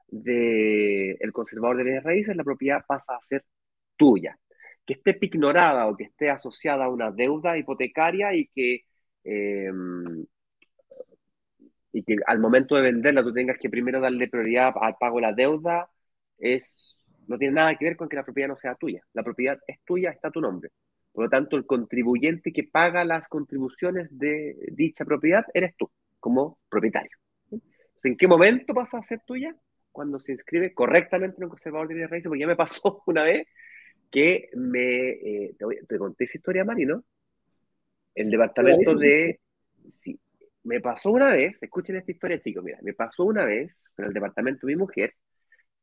[0.09, 3.45] del el conservador de bienes raíces, la propiedad pasa a ser
[3.97, 4.39] tuya.
[4.87, 8.81] Que esté ignorada o que esté asociada a una deuda hipotecaria y que,
[9.25, 10.27] em,
[11.95, 15.23] y que al momento de venderla tú tengas que primero darle prioridad al pago de
[15.23, 15.89] la deuda,
[16.39, 16.97] es,
[17.29, 19.03] no tiene nada que ver con que la propiedad no sea tuya.
[19.15, 20.71] La propiedad es tuya, está a tu nombre.
[21.13, 25.89] Por lo tanto, el contribuyente que paga las contribuciones de dicha propiedad eres tú,
[26.21, 27.17] como propietario.
[28.03, 29.57] ¿En qué momento pasa a ser tuya?
[29.95, 33.23] cuando se inscribe correctamente en un conservador de bienes raíces, porque ya me pasó una
[33.23, 33.47] vez
[34.11, 35.11] que me...
[35.11, 35.57] Eh,
[35.89, 37.05] te, conté esa historia, Mari, ¿no?
[38.13, 39.39] El departamento de...
[40.03, 40.19] Sí,
[40.65, 44.13] me pasó una vez, escuchen esta historia, chicos, mira, me pasó una vez con el
[44.13, 45.15] departamento de mi mujer,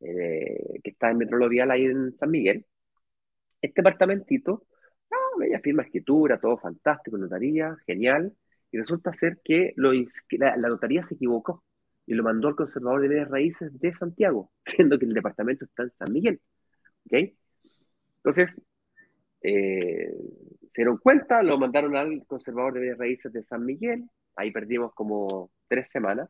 [0.01, 2.65] eh, que está en Metrolovial ahí en San Miguel,
[3.61, 4.65] este departamentito,
[5.11, 8.33] ah, ella firma escritura, todo fantástico, notaría, genial,
[8.71, 11.63] y resulta ser que la notaría se equivocó
[12.05, 15.83] y lo mandó al conservador de bienes raíces de Santiago, siendo que el departamento está
[15.83, 16.41] en San Miguel.
[17.05, 17.33] ¿Ok?
[18.17, 18.59] Entonces,
[19.41, 20.11] eh,
[20.59, 24.93] se dieron cuenta, lo mandaron al conservador de bienes raíces de San Miguel, ahí perdimos
[24.93, 26.29] como tres semanas,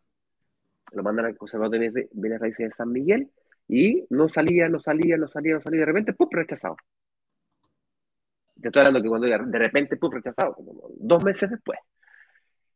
[0.94, 3.32] lo mandan al conservador de bienes raíces de San Miguel
[3.68, 6.78] y no salía, no salía, no salía, no salía, de repente, ¡pum!, rechazado.
[8.62, 11.80] Te estoy hablando que cuando de repente, ¡pum!, rechazado, como dos meses después.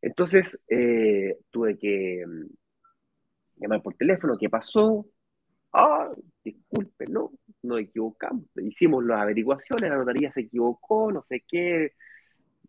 [0.00, 2.24] Entonces, eh, tuve que
[3.56, 5.06] llamar por teléfono, ¿qué pasó?
[5.72, 6.10] Ah,
[6.44, 8.44] disculpe, no, nos equivocamos.
[8.56, 11.92] Hicimos las averiguaciones, la notaría se equivocó, no sé qué,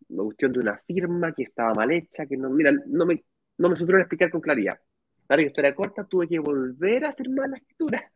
[0.08, 3.24] una cuestión de una firma que estaba mal hecha, que no, mira, no me,
[3.58, 4.78] no me supieron explicar con claridad.
[5.26, 8.10] Para que historia corta, tuve que volver a firmar la escritura,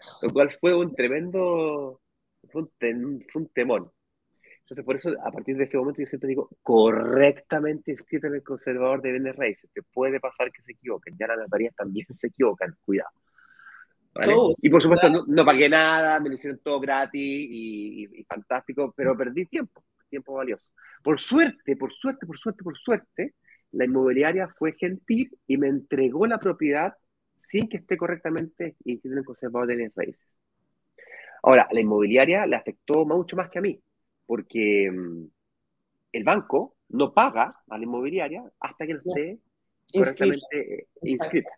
[0.22, 2.00] lo cual fue un tremendo,
[2.50, 3.92] fue un, fue un temor.
[4.68, 8.42] Entonces, por eso, a partir de ese momento, yo siempre digo, correctamente inscrito en el
[8.42, 12.26] conservador de bienes raíces, que puede pasar que se equivoquen, ya las notarías también se
[12.26, 13.08] equivocan, cuidado.
[14.62, 19.46] y por supuesto, no, pagué nada, me lo hicieron todo gratis y, fantástico, pero perdí
[19.46, 20.66] tiempo, tiempo valioso.
[21.02, 23.34] Por suerte, por suerte, por suerte, por suerte,
[23.72, 26.94] la inmobiliaria fue gentil y me entregó la propiedad
[27.42, 30.28] sin que esté correctamente inscrito en el conservador de bienes raíces.
[31.42, 33.80] Ahora, la inmobiliaria le afectó mucho más que a mí,
[34.26, 35.24] porque mm,
[36.12, 39.38] el banco no paga a la inmobiliaria hasta que no esté
[39.92, 41.50] correctamente eh, inscrita.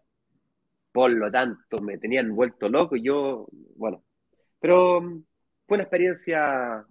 [0.93, 4.05] Por lo tanto, me tenían vuelto loco y yo, bueno,
[4.61, 5.25] pero mm,
[5.67, 6.85] fue una experiencia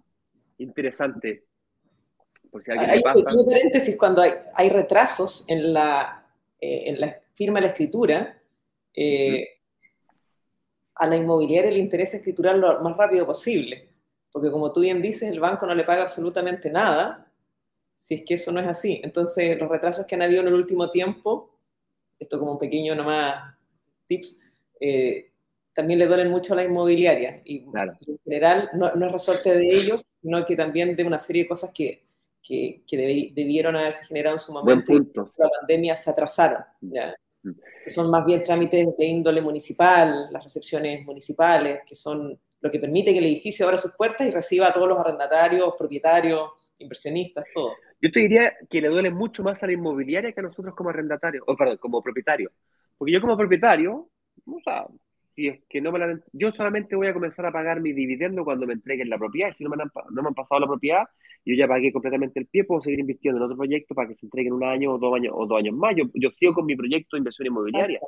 [0.58, 1.44] interesante.
[2.50, 6.26] Por si alguien hay un paréntesis, cuando hay, retrasos en la,
[6.60, 8.42] eh, en la firma de la escritura,
[8.94, 9.46] eh,
[10.94, 13.90] a la inmobiliaria le interesa escriturar lo más rápido posible
[14.32, 17.30] porque como tú bien dices, el banco no le paga absolutamente nada,
[17.96, 19.00] si es que eso no es así.
[19.02, 21.50] Entonces, los retrasos que han habido en el último tiempo,
[22.18, 23.54] esto como un pequeño nomás
[24.06, 24.38] tips,
[24.80, 25.32] eh,
[25.72, 27.42] también le duelen mucho a la inmobiliaria.
[27.44, 31.42] Y en general no, no, es resorte de ellos, sino que también de una serie
[31.42, 32.04] de cosas que,
[32.42, 32.82] que,
[33.34, 34.92] debieron haberse generado en su momento.
[34.92, 35.32] Buen punto.
[35.36, 36.62] la pandemia se atrasaron.
[36.80, 37.14] ¿ya?
[37.42, 37.52] Mm.
[37.84, 42.78] Que son más bien trámites de índole municipal, las recepciones municipales, que son lo que
[42.78, 47.44] permite que el edificio abra sus puertas y reciba a todos los arrendatarios, propietarios, inversionistas,
[47.54, 47.72] todo.
[48.00, 50.90] Yo te diría que le duele mucho más a la inmobiliaria que a nosotros como
[50.90, 52.52] arrendatarios, o perdón, como propietarios.
[52.96, 54.08] Porque yo como propietario,
[54.46, 54.86] o sea,
[55.34, 58.44] si es que no me la, yo solamente voy a comenzar a pagar mi dividendo
[58.44, 60.66] cuando me entreguen la propiedad, y si no me han, no me han pasado la
[60.66, 61.04] propiedad,
[61.44, 64.26] yo ya pagué completamente el pie, puedo seguir invirtiendo en otro proyecto para que se
[64.26, 65.94] entreguen un año o dos años, o dos años más.
[65.96, 68.00] Yo, yo sigo con mi proyecto de inversión inmobiliaria.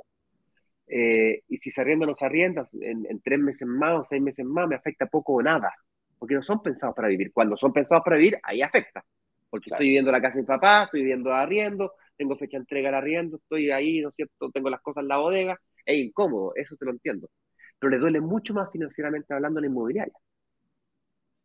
[0.87, 4.21] Eh, y si se arrienda o no se arrienda, en, tres meses más o seis
[4.21, 5.73] meses más, me afecta poco o nada.
[6.19, 7.33] porque no son pensados para vivir.
[7.33, 9.05] Cuando son pensados para vivir, ahí afecta,
[9.49, 12.63] porque estoy viviendo en la casa de mi papá, estoy viviendo arriendo, tengo fecha de
[12.63, 14.51] entrega al arriendo, estoy ahí, ¿no es cierto?
[14.51, 17.31] Tengo las cosas en la bodega, es incómodo, eso te lo entiendo.
[17.79, 20.15] Pero le duele mucho más financieramente hablando la inmobiliaria.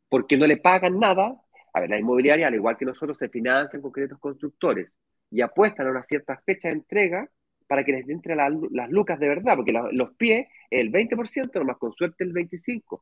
[0.10, 1.36] Porque no le pagan nada.
[1.74, 4.92] A ver, la inmobiliaria, al igual que nosotros, se financian con créditos constructores
[5.30, 7.30] y apuestan a una cierta fecha de entrega
[7.68, 11.92] para que les entre las lucas de verdad, porque los pies, el 20%, nomás con
[11.94, 13.02] suerte el 25%.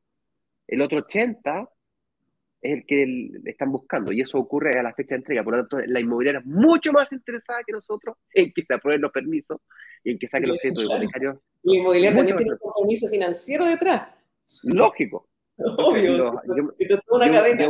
[0.67, 1.69] El otro 80%
[2.65, 5.43] es el que le están buscando y eso ocurre a la fecha de entrega.
[5.43, 9.01] Por lo tanto, la inmobiliaria es mucho más interesada que nosotros en que se aprueben
[9.01, 9.61] los permisos
[10.03, 11.37] y en que saquen los créditos hipotecarios.
[11.63, 14.09] Y inmobiliaria también tiene un compromiso financiero detrás.
[14.63, 15.29] Lógico.
[15.57, 16.41] Obvio.
[16.79, 17.65] Entonces, una cadena.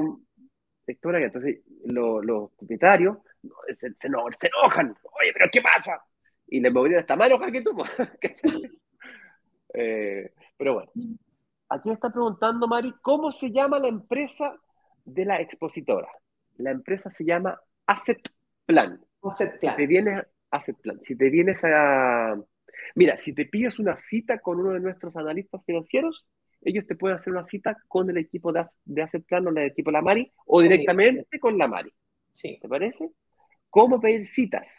[0.86, 3.18] entonces, los, propietarios
[3.80, 4.96] se, se, enojan.
[5.20, 6.02] Oye, pero ¿qué pasa?
[6.48, 7.76] Y la inmobiliaria está más enojada que tú.
[9.74, 10.92] eh, pero bueno.
[11.68, 14.56] Aquí me está preguntando, Mari, ¿cómo se llama la empresa
[15.06, 16.10] de la expositora.
[16.58, 18.22] La empresa se llama Asset
[18.66, 19.00] Plan.
[19.22, 19.74] Asset Plan.
[19.74, 21.00] Si te vienes, Asset Plan.
[21.02, 22.36] Si te vienes a...
[22.96, 26.26] Mira, si te pides una cita con uno de nuestros analistas financieros,
[26.62, 29.58] ellos te pueden hacer una cita con el equipo de, de Asset Plan o el
[29.60, 31.94] equipo de la Mari o directamente con la Mari.
[32.34, 32.58] Sí.
[32.62, 33.12] ¿Te parece?
[33.70, 34.74] ¿Cómo pedir citas?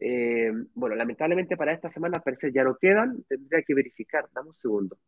[0.00, 4.54] Eh, bueno, lamentablemente para esta semana parece ya no quedan, tendría que verificar, dame un
[4.56, 4.98] segundo.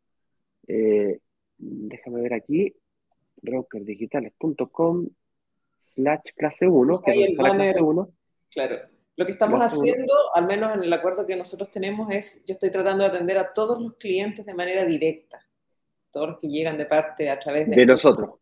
[0.66, 1.20] Eh,
[1.58, 2.74] déjame ver aquí
[3.42, 5.08] brokerdigitales.com
[5.94, 8.10] slash clase 1, que es clase 1.
[8.50, 8.76] Claro.
[9.16, 12.70] Lo que estamos haciendo, al menos en el acuerdo que nosotros tenemos, es yo estoy
[12.70, 15.40] tratando de atender a todos los clientes de manera directa.
[16.10, 17.76] Todos los que llegan de parte a través de...
[17.76, 18.34] De nosotros.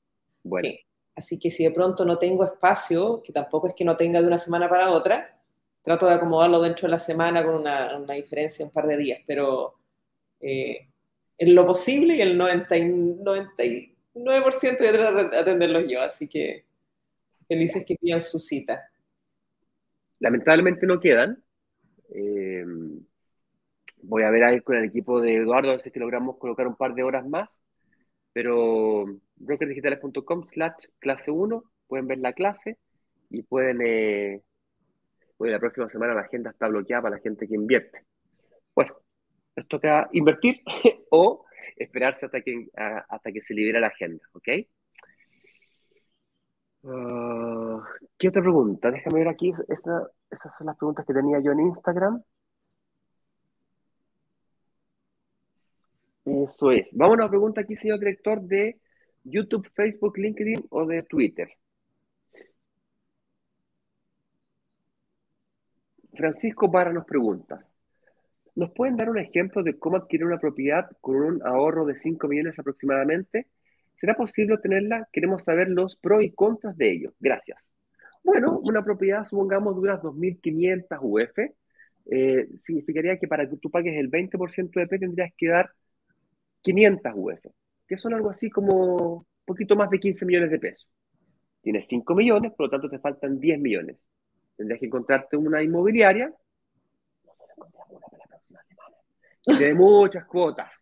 [0.42, 0.68] Bueno.
[0.68, 0.80] Sí.
[1.16, 4.26] Así que si de pronto no tengo espacio, que tampoco es que no tenga de
[4.26, 5.40] una semana para otra,
[5.80, 9.20] trato de acomodarlo dentro de la semana con una, una diferencia un par de días,
[9.26, 9.74] pero
[10.40, 10.88] eh,
[11.38, 13.62] en lo posible y el 90, 90
[14.14, 16.64] 9% voy a de atenderlos yo, así que
[17.48, 18.82] felices que pidan su cita.
[20.20, 21.42] Lamentablemente no quedan.
[22.10, 22.64] Eh,
[24.02, 26.76] voy a ver ahí con el equipo de Eduardo a ver si logramos colocar un
[26.76, 27.48] par de horas más.
[28.32, 29.04] Pero
[29.36, 32.78] brokerdigitales.com slash clase 1, pueden ver la clase
[33.30, 34.42] y pueden, eh,
[35.38, 38.04] la próxima semana la agenda está bloqueada para la gente que invierte.
[38.74, 38.96] Bueno,
[39.54, 40.62] esto toca invertir
[41.10, 41.44] o
[41.76, 44.48] esperarse hasta que, hasta que se libere la agenda, ¿ok?
[46.86, 47.82] Ah,
[48.18, 48.90] ¿Qué otra pregunta?
[48.90, 49.52] Déjame ver aquí.
[50.30, 52.22] esas son las preguntas que tenía yo en Instagram.
[56.26, 56.90] Eso es.
[56.92, 58.78] Vamos a una pregunta aquí, señor director, de
[59.24, 61.48] YouTube, Facebook, LinkedIn o de Twitter.
[66.14, 67.66] Francisco Barra nos pregunta,
[68.57, 72.28] ¿Nos pueden dar un ejemplo de cómo adquirir una propiedad con un ahorro de 5
[72.28, 73.48] millones aproximadamente?
[74.00, 75.09] ¿Será posible obtenerla?
[75.12, 77.14] Queremos saber los pros y contras de ello.
[77.18, 77.59] Gracias.
[78.22, 81.38] Bueno, una propiedad, supongamos, de unas 2.500 UF,
[82.11, 85.70] eh, significaría que para que tú pagues el 20% de P tendrías que dar
[86.62, 87.46] 500 UF,
[87.88, 90.88] que son algo así como un poquito más de 15 millones de pesos.
[91.61, 93.96] Tienes 5 millones, por lo tanto te faltan 10 millones.
[94.57, 96.32] Tendrías que encontrarte una inmobiliaria
[99.45, 100.74] tiene muchas cuotas.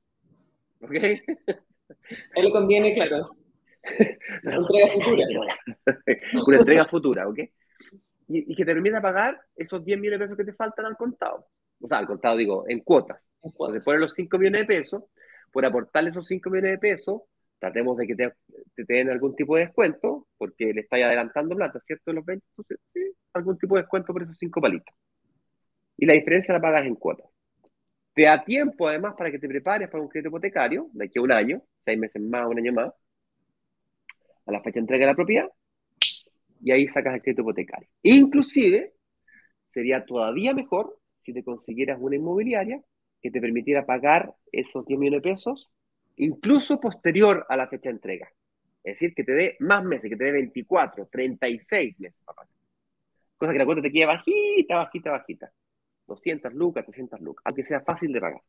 [0.81, 0.93] ¿Ok?
[2.35, 3.31] Él le conviene, claro.
[4.45, 5.27] Una entrega futura.
[6.47, 7.39] Una entrega futura, ¿ok?
[8.29, 11.47] Y, que te permita pagar esos 10 millones de pesos que te faltan al contado.
[11.81, 13.21] O sea, al contado digo, en cuotas.
[13.43, 13.77] En cuotas.
[13.77, 15.05] Entonces, los 5 millones de pesos,
[15.51, 17.23] por aportarle esos 5 millones de pesos,
[17.59, 18.33] tratemos de que te,
[18.75, 22.13] te, den algún tipo de descuento, porque le estáis adelantando plata, ¿cierto?
[22.13, 23.01] los 20, entonces, sí,
[23.35, 24.95] algún tipo de descuento por esos 5 palitos.
[25.99, 27.32] Y la diferencia la pagas en cuotas.
[28.15, 31.23] Te da tiempo además para que te prepares para un crédito hipotecario, de aquí a
[31.23, 32.93] un año, seis meses más, un año más,
[34.47, 35.49] a la fecha de entrega de la propiedad,
[36.63, 37.89] y ahí sacas el crédito hipotecario.
[38.03, 38.93] Inclusive,
[39.73, 42.83] sería todavía mejor si te consiguieras una inmobiliaria
[43.21, 45.71] que te permitiera pagar esos 10 millones de pesos,
[46.17, 48.29] incluso posterior a la fecha de entrega.
[48.85, 52.49] Es decir, que te dé más meses, que te dé 24, 36 meses para
[53.37, 55.53] Cosa que la cuenta te quede bajita, bajita, bajita.
[56.07, 58.43] 200 lucas, 300 lucas, aunque sea fácil de pagar.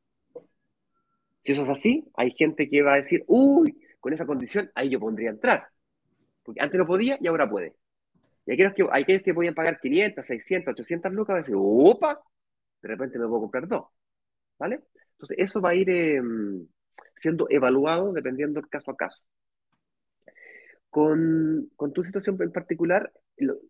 [1.43, 4.89] Si eso es así, hay gente que va a decir, uy, con esa condición, ahí
[4.89, 5.67] yo pondría entrar.
[6.43, 7.75] Porque antes no podía y ahora puede.
[8.45, 12.21] Y aquellos que, aquellos que podían pagar 500, 600, 800 lucas, van a decir, opa,
[12.81, 13.85] de repente me puedo comprar dos.
[14.59, 14.81] ¿Vale?
[15.13, 16.67] Entonces, eso va a ir em,
[17.17, 19.21] siendo evaluado dependiendo del caso a caso.
[20.89, 23.11] Con, con, tu situación en particular,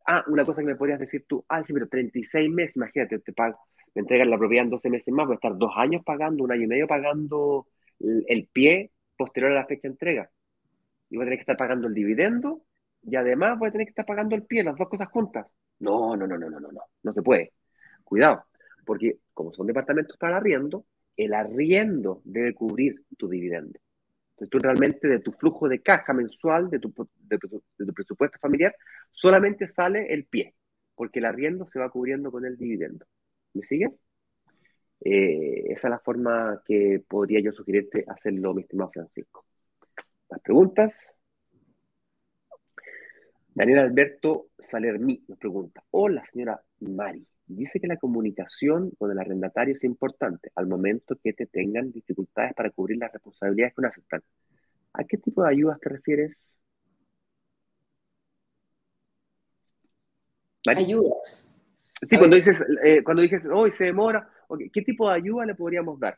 [0.06, 3.34] ah, una cosa que me podrías decir tú, ah, sí, pero 36 meses, imagínate, te
[3.34, 3.60] pago,
[3.96, 6.52] me entregan la propiedad en 12 meses más, voy a estar dos años pagando, un
[6.52, 7.68] año y medio pagando
[8.00, 10.30] el, pie posterior a la fecha de entrega.
[11.10, 12.64] y voy a tener que estar pagando el dividendo
[13.04, 15.48] y además voy a tener que estar pagando el pie, las dos cosas juntas.
[15.80, 17.54] No, no, no, no, no, no, no, no se puede.
[18.04, 18.46] Cuidado,
[18.86, 20.86] porque como son departamentos para arriendo,
[21.18, 23.80] el arriendo debe cubrir tu dividendo.
[24.34, 28.76] Entonces tú realmente de tu flujo de caja mensual, de tu, de, tu presupuesto familiar,
[29.12, 30.56] solamente sale el pie,
[30.96, 33.06] porque el arriendo se va cubriendo con el dividendo.
[33.54, 33.92] ¿Me sigues?
[35.02, 39.46] Eh, esa es la forma que podría yo sugerirte hacerlo, mi estimado Francisco.
[40.30, 40.96] Las preguntas.
[43.54, 49.74] Daniel Alberto Salermí nos pregunta, hola señora Mari, dice que la comunicación con el arrendatario
[49.74, 54.22] es importante al momento que te tengan dificultades para cubrir las responsabilidades que uno aceptan.
[54.94, 56.36] ¿A qué tipo de ayudas te refieres?
[60.68, 61.48] Ayudas.
[62.10, 64.30] Sí, cuando dices, eh, cuando dices, hoy se demora,
[64.72, 66.18] ¿qué tipo de ayuda le podríamos dar?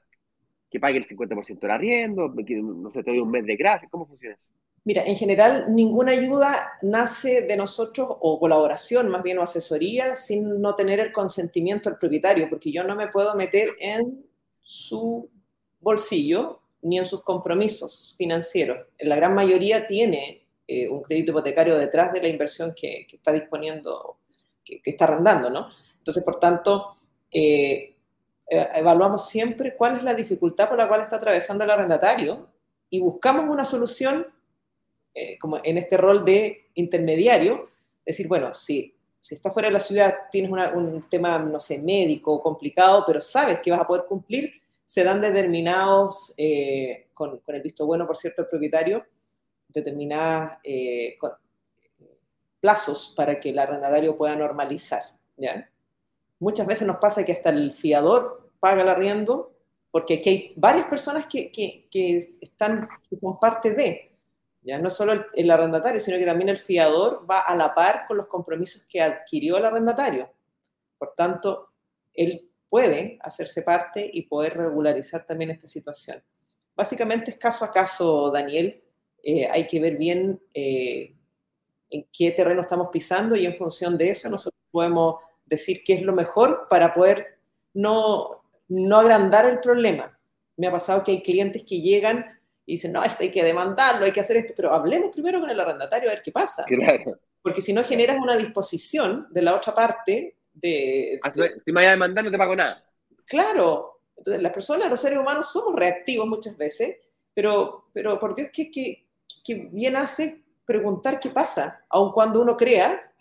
[0.69, 2.33] ¿Que pague el 50% del arriendo?
[2.45, 3.87] Que, no sé, te doy un mes de gracia?
[3.89, 4.54] ¿Cómo funciona eso?
[4.85, 10.61] Mira, en general ninguna ayuda nace de nosotros o colaboración más bien o asesoría sin
[10.61, 14.23] no tener el consentimiento del propietario, porque yo no me puedo meter en
[14.61, 15.27] su
[15.79, 18.77] bolsillo ni en sus compromisos financieros.
[18.99, 24.19] La gran mayoría tiene eh, un crédito hipotecario detrás de la inversión que, está disponiendo,
[24.63, 25.69] que, está arrendando, ¿no?
[25.97, 26.89] Entonces, por tanto,
[27.31, 27.95] eh,
[28.47, 32.49] eh, evaluamos siempre cuál es la dificultad por la cual está atravesando el arrendatario
[32.91, 34.27] y buscamos una solución
[35.17, 37.69] eh, como en este rol de intermediario,
[38.05, 42.41] decir, bueno, si, si estás fuera de la ciudad, tienes un tema, no sé, médico
[42.43, 47.85] complicado, pero sabes que vas a poder cumplir, se dan determinados, eh, con, el visto
[47.85, 49.03] bueno, por cierto, el propietario,
[49.69, 51.17] determinados eh,
[52.59, 55.01] plazos para que el arrendatario pueda normalizar.
[55.37, 55.69] ¿ya?
[56.39, 59.53] Muchas veces nos pasa que hasta el fiador paga el arriendo,
[59.91, 64.14] porque aquí hay varias personas que, que, que están, que son parte de,
[64.65, 64.79] ¿ya?
[64.79, 68.27] No solo el, arrendatario, sino que también el fiador va a la par con los
[68.27, 70.29] compromisos que adquirió el arrendatario.
[70.97, 71.69] Por tanto,
[72.13, 76.21] él puede hacerse parte y poder regularizar también esta situación.
[76.75, 78.83] Básicamente es caso a caso, Daniel.
[79.23, 81.15] Eh, hay que ver bien eh,
[81.89, 86.01] en qué terreno estamos pisando y en función de eso nosotros podemos decir qué es
[86.01, 87.39] lo mejor para poder
[87.73, 90.17] no, no agrandar el problema.
[90.57, 92.25] Me ha pasado que hay clientes que llegan
[92.65, 95.49] y dicen, no, esto hay que demandarlo, hay que hacer esto, pero hablemos primero con
[95.49, 96.63] el arrendatario a ver qué pasa.
[96.65, 97.19] Claro.
[97.41, 101.19] Porque si no generas una disposición de la otra parte de...
[101.21, 102.83] Ah, si me vaya a demandar no te pago nada.
[103.25, 104.01] Claro.
[104.17, 106.95] Entonces, las personas, los seres humanos, somos reactivos muchas veces,
[107.33, 109.05] pero, pero por Dios, que, que,
[109.43, 113.11] que bien hace preguntar qué pasa, aun cuando uno crea,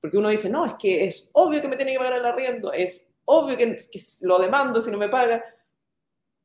[0.00, 2.72] porque uno dice, no, es que es obvio que me tiene que pagar el arriendo,
[2.72, 5.44] es obvio que, que lo demando si no me paga,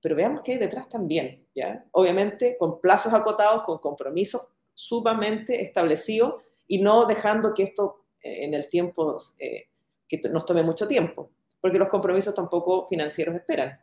[0.04, 1.86] pero veamos qué hay detrás también, ¿ya?
[1.92, 8.54] Obviamente con plazos acotados, con compromisos sumamente establecidos y no dejando que esto eh, en
[8.54, 9.70] el tiempo, eh,
[10.06, 11.32] que nos tome mucho tiempo,
[11.62, 13.80] porque los compromisos tampoco financieros esperan.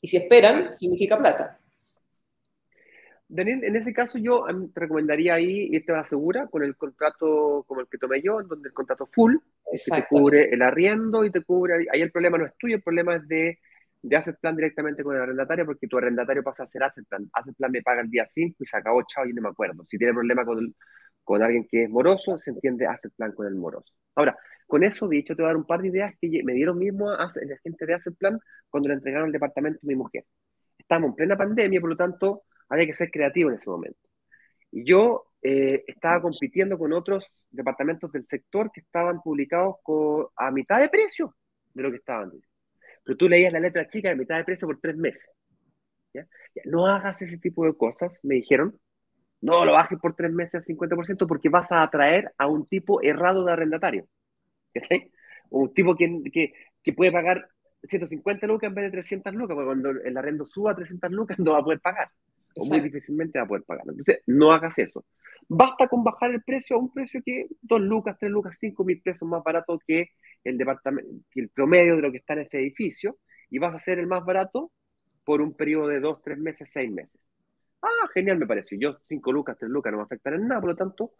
[0.00, 1.58] Y si esperan, significa plata.
[3.26, 7.64] Daniel, en ese caso yo te recomendaría ahí irte a la segura con el contrato
[7.66, 9.34] como el que tomé yo, donde el contrato full,
[9.72, 12.82] que te cubre el arriendo y te cubre, ahí el problema no es tuyo, el
[12.82, 13.58] problema es de
[14.02, 17.28] de Asset Plan directamente con el arrendatario porque tu arrendatario pasa a ser Asset Plan.
[17.32, 19.84] Asset Plan me paga el día 5 y se acabó, chao, y no me acuerdo.
[19.88, 20.74] Si tiene problema con,
[21.24, 23.92] con alguien que es moroso, se entiende Asset Plan con el moroso.
[24.14, 24.36] Ahora,
[24.66, 27.10] con eso dicho, te voy a dar un par de ideas que me dieron mismo
[27.10, 28.38] a la gente de Asset Plan
[28.68, 30.24] cuando le entregaron el departamento a mi mujer.
[30.78, 33.98] Estamos en plena pandemia, por lo tanto, había que ser creativo en ese momento.
[34.70, 39.76] Y yo eh, estaba compitiendo con otros departamentos del sector que estaban publicados
[40.36, 41.34] a mitad de precio
[41.74, 42.30] de lo que estaban
[43.08, 45.26] pero tú leías la letra chica de mitad de precio por tres meses.
[46.66, 48.78] No hagas ese tipo de cosas, me dijeron.
[49.40, 53.00] No lo bajes por tres meses al 50% porque vas a atraer a un tipo
[53.00, 54.06] errado de arrendatario.
[55.48, 56.52] Un tipo que, que,
[56.82, 57.48] que, puede pagar
[57.84, 61.38] 150 lucas en vez de 300 lucas, porque cuando el arrendo suba a 300 lucas
[61.38, 62.10] no va a poder pagar.
[62.56, 63.84] O muy difícilmente va a poder pagar.
[63.88, 65.06] Entonces, no hagas eso.
[65.48, 69.00] Basta con bajar el precio a un precio que 2 lucas, 3 lucas, 5 mil
[69.00, 70.10] pesos más barato que
[70.44, 73.18] el, departamento, el promedio de lo que está en ese edificio
[73.50, 74.70] y vas a ser el más barato
[75.24, 77.20] por un periodo de 2, 3 meses, 6 meses.
[77.82, 78.78] Ah, genial me pareció.
[78.78, 81.12] Yo 5 lucas, 3 lucas no me afectan en nada, por lo tanto,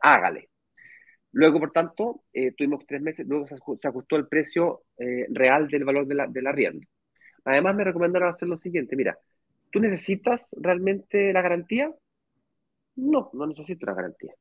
[0.00, 0.50] hágale.
[1.32, 5.84] Luego, por tanto, eh, tuvimos tres meses, luego se ajustó el precio eh, real del
[5.84, 6.54] valor de la, de la.
[7.44, 9.18] Además, me recomendaron hacer lo siguiente, mira,
[9.70, 11.92] ¿tú necesitas realmente la garantía?
[12.96, 14.32] No, no necesito la garantía.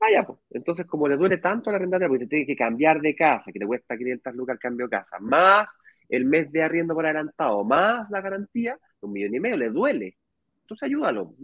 [0.00, 0.38] Ah, pues.
[0.50, 3.52] Entonces, como le duele tanto a la arrendataria, porque se tiene que cambiar de casa,
[3.52, 5.66] que le cuesta 500 lucas el cambio de casa, más
[6.08, 10.16] el mes de arriendo por adelantado, más la garantía, un millón y medio, le duele.
[10.62, 11.34] Entonces ayúdalo,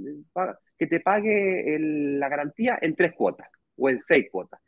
[0.78, 4.60] que te pague la garantía en tres cuotas o en seis cuotas.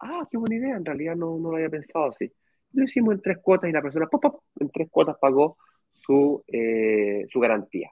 [0.00, 2.30] Ah, qué buena idea, en realidad no, no lo había pensado así.
[2.72, 5.58] Lo hicimos en tres cuotas y la persona pop, en tres cuotas pagó
[5.92, 7.90] su, eh, su garantía.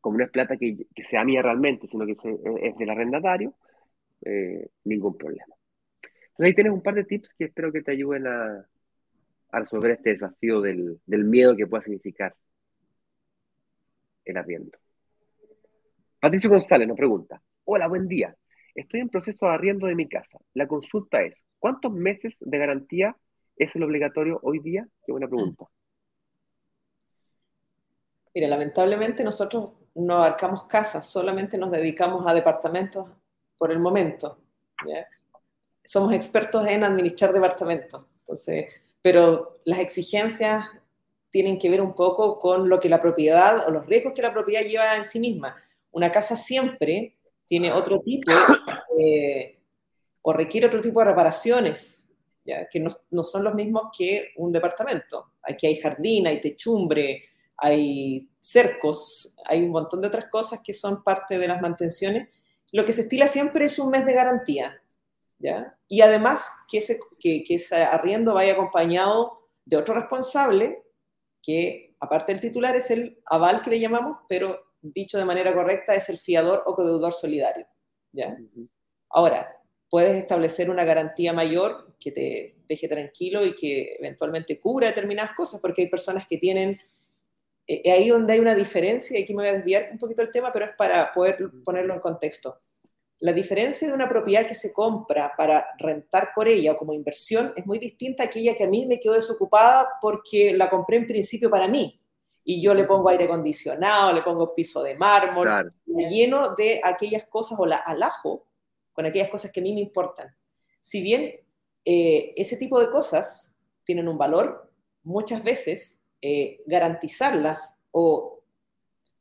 [0.00, 3.54] Como no es plata que, sea mía realmente, sino que es del arrendatario,
[4.22, 5.54] eh, ningún problema.
[6.02, 8.66] Entonces ahí tienes un par de tips que espero que te ayuden a,
[9.52, 12.34] resolver este desafío del, del, miedo que pueda significar
[14.24, 14.78] el arriendo.
[16.20, 18.36] Patricio González nos pregunta, hola, buen día.
[18.74, 20.38] Estoy en proceso de arriendo de mi casa.
[20.54, 23.16] La consulta es, ¿cuántos meses de garantía
[23.56, 24.86] es el obligatorio hoy día?
[25.04, 25.66] Qué buena pregunta.
[28.34, 33.08] Mira, lamentablemente nosotros no abarcamos casas, solamente nos dedicamos a departamentos
[33.58, 34.38] por el momento.
[35.84, 38.04] Somos expertos en administrar departamentos.
[38.20, 38.66] Entonces,
[39.02, 40.64] pero las exigencias
[41.30, 44.32] tienen que ver un poco con lo que la propiedad o los riesgos que la
[44.32, 45.56] propiedad lleva en sí misma.
[45.90, 47.16] Una casa siempre
[47.46, 48.32] tiene otro tipo
[50.22, 52.06] o requiere otro tipo de reparaciones,
[52.70, 55.32] que no, no, son los mismos que un departamento.
[55.42, 57.29] Aquí hay jardín, hay techumbre,
[57.60, 62.28] hay cercos, hay un montón de otras cosas que son parte de las mantenciones.
[62.72, 64.82] Lo que se estila siempre es un mes de garantía.
[65.88, 70.82] Y además que ese, que, que ese arriendo vaya acompañado de otro responsable,
[71.42, 75.94] que aparte del titular es el aval que le llamamos, pero dicho de manera correcta
[75.94, 77.66] es el fiador o codeudor solidario.
[78.12, 78.36] ¿ya?
[79.08, 85.32] Ahora, puedes establecer una garantía mayor que te deje tranquilo y que eventualmente cubra determinadas
[85.34, 86.78] cosas, porque hay personas que tienen,
[87.72, 90.32] eh, ahí donde hay una diferencia, y aquí me voy a desviar un poquito el
[90.32, 92.58] tema, pero es para poder ponerlo en contexto.
[93.20, 97.52] La diferencia de una propiedad que se compra para rentar por ella o como inversión
[97.54, 101.06] es muy distinta a aquella que a mí me quedó desocupada porque la compré en
[101.06, 102.00] principio para mí.
[102.42, 107.56] Y yo le pongo aire acondicionado, le pongo piso de mármol, lleno de aquellas cosas
[107.60, 108.48] o la alajo
[108.92, 110.34] con aquellas cosas que a mí me importan.
[110.80, 111.38] Si bien
[111.84, 113.54] eh, ese tipo de cosas
[113.84, 114.72] tienen un valor,
[115.04, 118.42] muchas veces eh, garantizarlas o,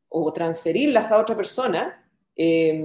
[0.09, 2.81] o, transferirlas a otra persona eh,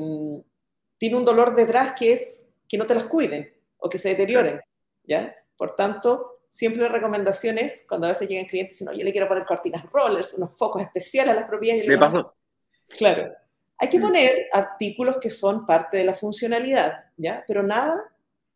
[0.99, 4.61] tiene un dolor detrás que es que no te las cuiden o que se deterioren,
[5.05, 5.35] ¿ya?
[5.57, 9.05] Por tanto, siempre la recomendación es, cuando a veces llegan clientes y dicen, no, yo
[9.05, 11.87] le quiero poner cortinas rollers, unos focos especiales a las propiedades.
[11.87, 12.35] Me pasó.
[12.89, 13.33] Claro.
[13.79, 17.45] Hay que poner artículos que son parte de la funcionalidad, ¿ya?
[17.47, 18.03] Pero nada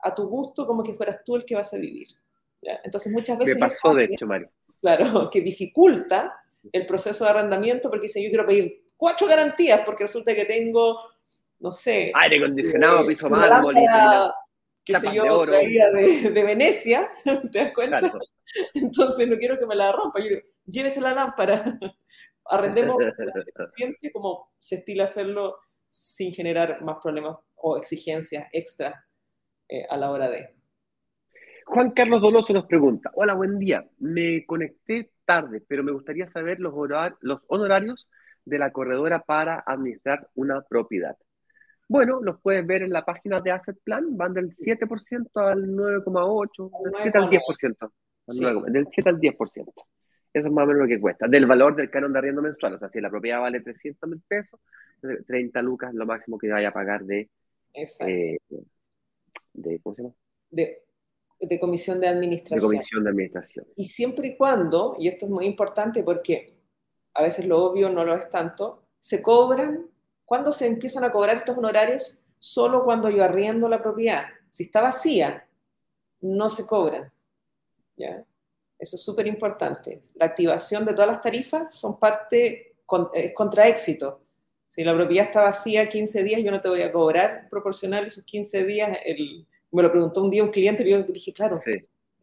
[0.01, 2.09] a tu gusto como que fueras tú el que vas a vivir.
[2.63, 2.81] ¿ya?
[2.85, 3.55] Entonces muchas veces...
[3.55, 4.51] Me pasó, de hecho, Mario.
[4.81, 6.35] Claro, que dificulta
[6.73, 10.99] el proceso de arrendamiento porque dicen, yo quiero pedir cuatro garantías porque resulta que tengo
[11.61, 12.13] no sé.
[12.15, 13.75] Aire acondicionado, eh, piso mármol,
[14.85, 17.09] qué sé yo, de, de, Venecia,
[17.53, 18.01] ¿te das cuenta?
[18.75, 20.21] Entonces no quiero que me la rompa.
[20.21, 21.79] Yo digo, llévese la lámpara,
[22.45, 22.97] arrendemos
[23.71, 25.57] siente como se estila hacerlo
[25.91, 29.05] sin generar más problemas o exigencias extra
[29.69, 30.58] eh, a la hora de.
[31.71, 36.61] Juan Carlos Donoso nos pregunta, hola, buen día, me conecté tarde, pero me gustaría saber
[36.61, 36.73] los,
[37.21, 38.09] los honorarios
[38.47, 41.15] de la corredora para administrar una propiedad.
[41.87, 46.71] Bueno, los puedes ver en la página de Asset Plan, van del 7% al 9,8%,
[46.85, 48.73] del 7 al 10%.
[48.73, 49.73] Del 7 al 10%.
[50.33, 51.29] Eso es más o menos lo que cuesta.
[51.29, 52.75] Del valor del canon de arriendo mensual.
[52.75, 54.59] O sea, si la propiedad vale 300 mil pesos,
[55.27, 57.29] 30 lucas es lo máximo que vaya a pagar de.
[57.75, 58.39] Eh,
[59.53, 60.15] de ¿Cómo se llama?
[60.51, 60.88] De,
[61.41, 62.71] de comisión de administración.
[62.71, 63.67] De comisión de administración.
[63.77, 66.55] Y siempre y cuando, y esto es muy importante porque
[67.15, 69.89] a veces lo obvio no lo es tanto, se cobran
[70.29, 72.19] ¿Cuándo se empiezan a cobrar estos honorarios?
[72.39, 74.27] Solo cuando yo arriendo la propiedad.
[74.51, 75.49] Si está vacía,
[76.21, 77.11] no se cobran.
[77.97, 78.23] ¿ya?
[78.79, 80.03] Eso es súper importante.
[80.17, 82.77] La activación de todas las tarifas son parte,
[83.15, 84.21] es contra éxito.
[84.69, 88.25] Si la propiedad está vacía 15 días, yo no te voy a cobrar proporcional esos
[88.25, 88.99] 15 días.
[89.07, 91.61] El, me lo preguntó un día un cliente y yo dije, claro,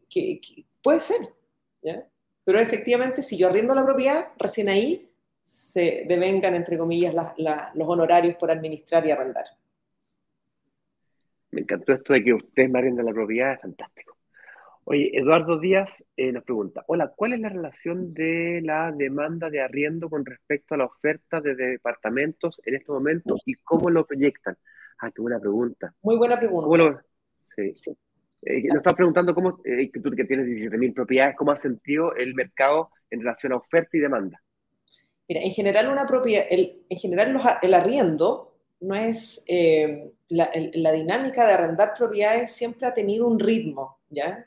[0.08, 0.40] que,
[0.82, 1.28] puede ser.
[1.82, 2.06] ¿ya?
[2.44, 5.10] Pero efectivamente, si yo arriendo la propiedad, recién ahí
[5.44, 9.44] se devengan, entre comillas, los honorarios por administrar y arrendar.
[11.50, 14.16] Me encantó esto de que usted me arrienda la propiedad, es fantástico.
[14.84, 19.60] Oye, Eduardo Díaz eh, nos pregunta, hola, ¿cuál es la relación de la demanda de
[19.60, 24.56] arriendo con respecto a la oferta de departamentos en este momento y cómo lo proyectan?
[24.98, 25.92] Ah, qué buena pregunta.
[26.02, 27.04] Muy buena pregunta.
[27.56, 27.96] Sí.
[28.42, 32.34] Eh, nos estás preguntando cómo, eh, tú que tienes 17.000 propiedades, ¿cómo ha sentido el
[32.34, 34.40] mercado en relación a oferta y demanda?
[35.28, 41.46] Mira, en general una propiedad, el, en general el arriendo no es, eh, la, dinámica
[41.46, 44.46] de arrendar propiedades siempre ha tenido un ritmo, ¿ya?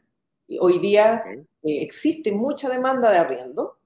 [0.60, 3.78] hoy día eh, existe mucha demanda de arriendo,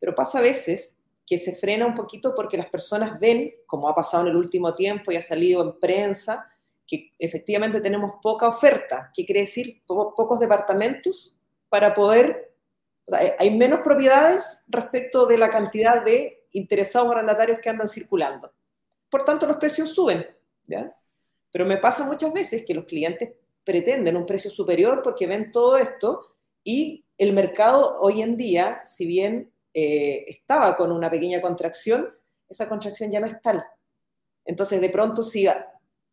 [0.00, 3.94] pero pasa a veces que se frena un poquito porque las personas ven, como ha
[3.94, 6.50] pasado en el último tiempo y ha salido en prensa,
[6.88, 12.54] que efectivamente tenemos poca oferta, que quiere decir pocos departamentos para poder,
[13.38, 18.50] hay menos propiedades respecto de la cantidad de interesados arrendatarios que andan circulando.
[19.10, 20.26] Por tanto, los precios suben,
[20.66, 20.96] ¿ya?
[21.50, 23.32] Pero me pasa muchas veces que los clientes
[23.64, 29.06] pretenden un precio superior porque ven todo esto y el mercado hoy en día, si
[29.06, 32.08] bien eh, estaba con una pequeña contracción,
[32.48, 33.62] esa contracción ya no es tal.
[34.44, 35.46] Entonces, de pronto, si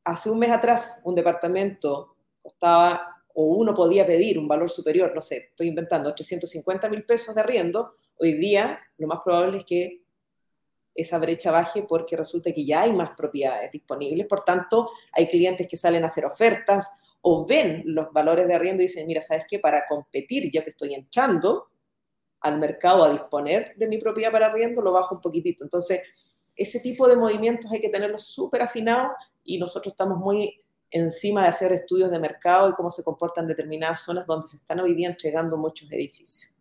[0.05, 5.19] hace un mes atrás un departamento costaba o uno podía pedir un valor superior, no
[5.19, 10.01] sé, estoy inventando, 350 mil pesos de arriendo, hoy día lo más probable es que
[10.93, 15.67] esa brecha baje porque resulta que ya hay más propiedades disponibles, por tanto, hay clientes
[15.67, 16.89] que salen a hacer ofertas
[17.21, 19.59] o ven los valores de arriendo y dicen, mira, ¿sabes qué?
[19.59, 21.67] Para competir, ya que estoy entrando
[22.39, 25.63] al mercado a disponer de mi propiedad para arriendo, lo bajo un poquitito.
[25.63, 26.01] Entonces,
[26.55, 29.11] ese tipo de movimientos hay que tenerlos súper afinados
[29.45, 34.01] y nosotros estamos muy encima de hacer estudios de mercado y cómo se comportan determinadas
[34.01, 36.53] zonas donde se están hoy día entregando muchos edificios.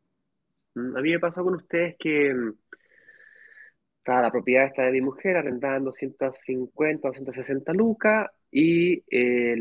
[0.75, 2.53] Mm, a mí me pasó con ustedes que mm,
[4.07, 9.57] la propiedad está de mi mujer arrendada en 250 o 260 lucas y eh,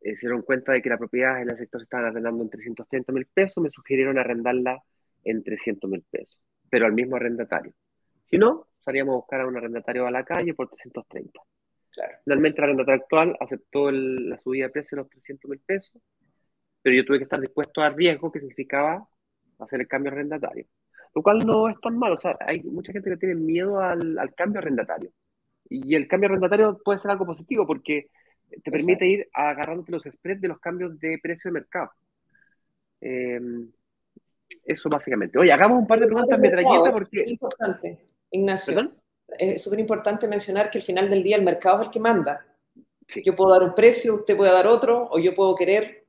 [0.00, 3.12] se dieron cuenta de que la propiedad en el sector se estaba arrendando en 330
[3.12, 4.82] mil pesos, me sugirieron arrendarla
[5.24, 6.38] en 300 mil pesos,
[6.68, 7.72] pero al mismo arrendatario.
[8.28, 11.40] Si no, salíamos a buscar a un arrendatario a la calle por 330.
[11.92, 12.18] Claro.
[12.24, 16.00] Finalmente el arrendatario actual aceptó la subida de precio de los 300 mil pesos,
[16.80, 19.06] pero yo tuve que estar dispuesto a riesgo que significaba
[19.58, 20.66] hacer el cambio arrendatario
[21.14, 22.14] lo cual no es tan malo.
[22.14, 25.10] O sea, hay mucha gente que tiene miedo al, cambio arrendatario.
[25.68, 28.10] Y el cambio arrendatario puede ser algo positivo porque
[28.62, 31.90] te permite ir agarrándote los spreads de los cambios de precio de mercado.
[33.00, 33.70] Em,
[34.64, 35.38] eso básicamente.
[35.38, 37.20] Oye, hagamos un par de preguntas metralleta porque...
[37.20, 37.98] Es importante,
[38.30, 38.92] Ignacio.
[39.38, 42.46] Es súper importante mencionar que al final del día el mercado es el que manda.
[43.24, 46.02] Yo puedo dar un precio, usted puede dar otro, o yo puedo querer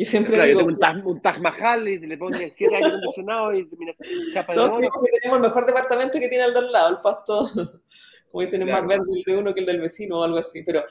[0.00, 3.68] y siempre digo, un, taj, un Taj Mahal y le pones siete aire acondicionado y
[3.76, 3.96] mira,
[4.32, 7.44] chapa de que tenemos el mejor departamento que tiene el de al lado, el pasto,
[8.30, 10.62] como dicen, es más verde el de uno que el del vecino o algo así,
[10.62, 10.84] pero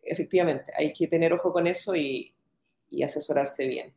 [0.00, 2.32] efectivamente hay que tener ojo con eso y,
[2.88, 3.92] y asesorarse bien.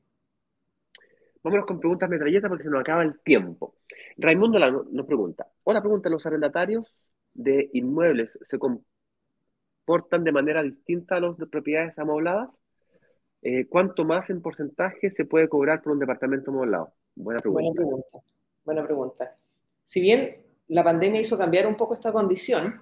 [1.43, 3.75] Vámonos con preguntas metralletas porque se nos acaba el tiempo.
[4.17, 6.91] Raimundo nos pregunta, otra pregunta, ¿los arrendatarios
[7.39, 12.55] de inmuebles se comportan de manera distinta a de propiedades amobladas?
[13.41, 16.91] Eh, ¿cuánto más en porcentaje se puede cobrar por un departamento amoblado?
[17.15, 17.81] Buena pregunta.
[18.65, 19.37] Buena pregunta.
[19.85, 20.37] Si bien
[20.67, 22.81] la pandemia hizo cambiar un poco esta condición,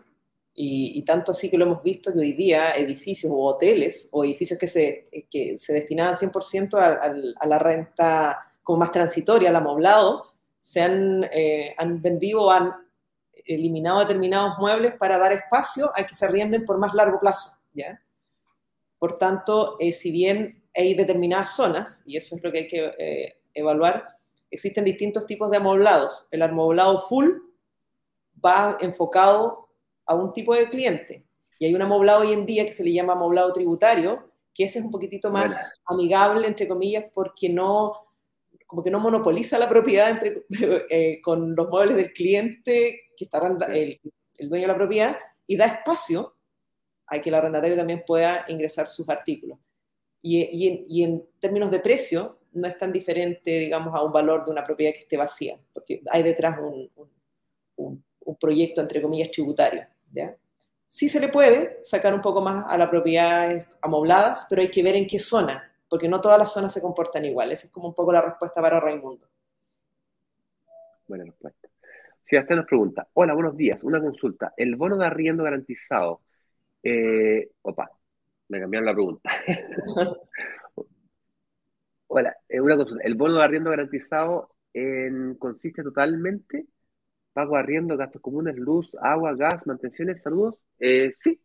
[0.60, 4.58] y, tanto así que lo hemos visto que hoy día edificios o hoteles o edificios
[4.58, 10.82] que se, que se destinaban 100% a, la renta como más transitoria, al amoblado, se
[10.82, 12.87] han, eh, han vendido han
[13.48, 17.60] eliminado determinados muebles para dar espacio a que se arrienden por más largo plazo.
[17.74, 18.02] ¿ya?
[18.98, 22.94] Por tanto, eh, si bien hay determinadas zonas, y eso es lo que hay que
[22.98, 24.08] eh, evaluar,
[24.52, 26.28] existen distintos tipos de amoblados.
[26.32, 27.30] El amoblado full
[28.44, 29.70] va enfocado
[30.06, 31.26] a un tipo de cliente.
[31.60, 34.80] Y hay un amoblado hoy en día que se le llama amoblado tributario, que ese
[34.80, 38.07] es un poquitito más amigable, entre comillas, porque no,
[38.68, 40.44] como que no monopoliza la propiedad entre,
[40.90, 43.42] eh, con los muebles del cliente, que está
[43.74, 44.00] el,
[44.38, 46.38] el dueño de la propiedad, y da espacio
[47.08, 49.58] hay que el arrendatario también pueda ingresar sus artículos.
[50.22, 54.64] Y, en, términos de precio, no es tan diferente, digamos, a un valor de una
[54.64, 56.90] propiedad que esté vacía, porque hay detrás un,
[57.78, 59.88] un, proyecto, entre comillas, tributario.
[60.12, 60.36] ¿ya?
[60.86, 64.84] Sí se le puede sacar un poco más a las propiedades amobladas, pero hay que
[64.84, 67.52] ver en qué zona, porque no todas las zonas se comportan igual.
[67.52, 69.28] Esa es como un poco la respuesta para Raimundo.
[71.08, 71.68] Buena respuesta.
[72.26, 74.54] Sebastián nos pregunta, hola, buenos días, una consulta.
[74.58, 76.22] ¿El bono de arriendo garantizado
[76.84, 77.92] eh, opa,
[78.48, 79.30] me cambiaron la pregunta.
[82.08, 83.04] Hola, eh, una consulta.
[83.04, 84.52] ¿El bono de arriendo garantizado
[85.40, 86.68] consiste totalmente
[87.34, 90.56] pago arriendo, gastos comunes, luz, agua, gas, mantenciones, saludos?
[90.80, 91.40] Eh, sí.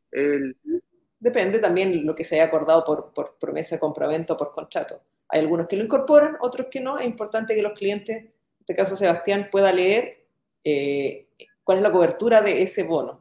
[1.23, 5.03] Depende también lo que se haya acordado por, por promesa o por contrato.
[5.29, 6.99] Hay algunos que lo incorporan, otros que no.
[6.99, 10.27] Es importante que los clientes, en este caso Sebastián, pueda leer
[10.65, 11.29] eh,
[11.63, 13.21] cuál es la cobertura de ese bono.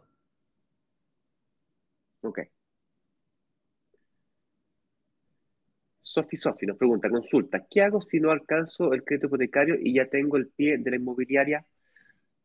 [2.24, 2.40] Ok.
[6.04, 10.06] Sofi Sofi nos pregunta, consulta, ¿qué hago si no alcanzo el crédito hipotecario y ya
[10.08, 11.66] tengo el pie de la inmobiliaria?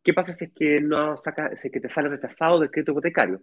[0.04, 2.92] ¿Qué pasa si es que no saca, si es que te sale rechazado del crédito
[2.92, 3.42] hipotecario?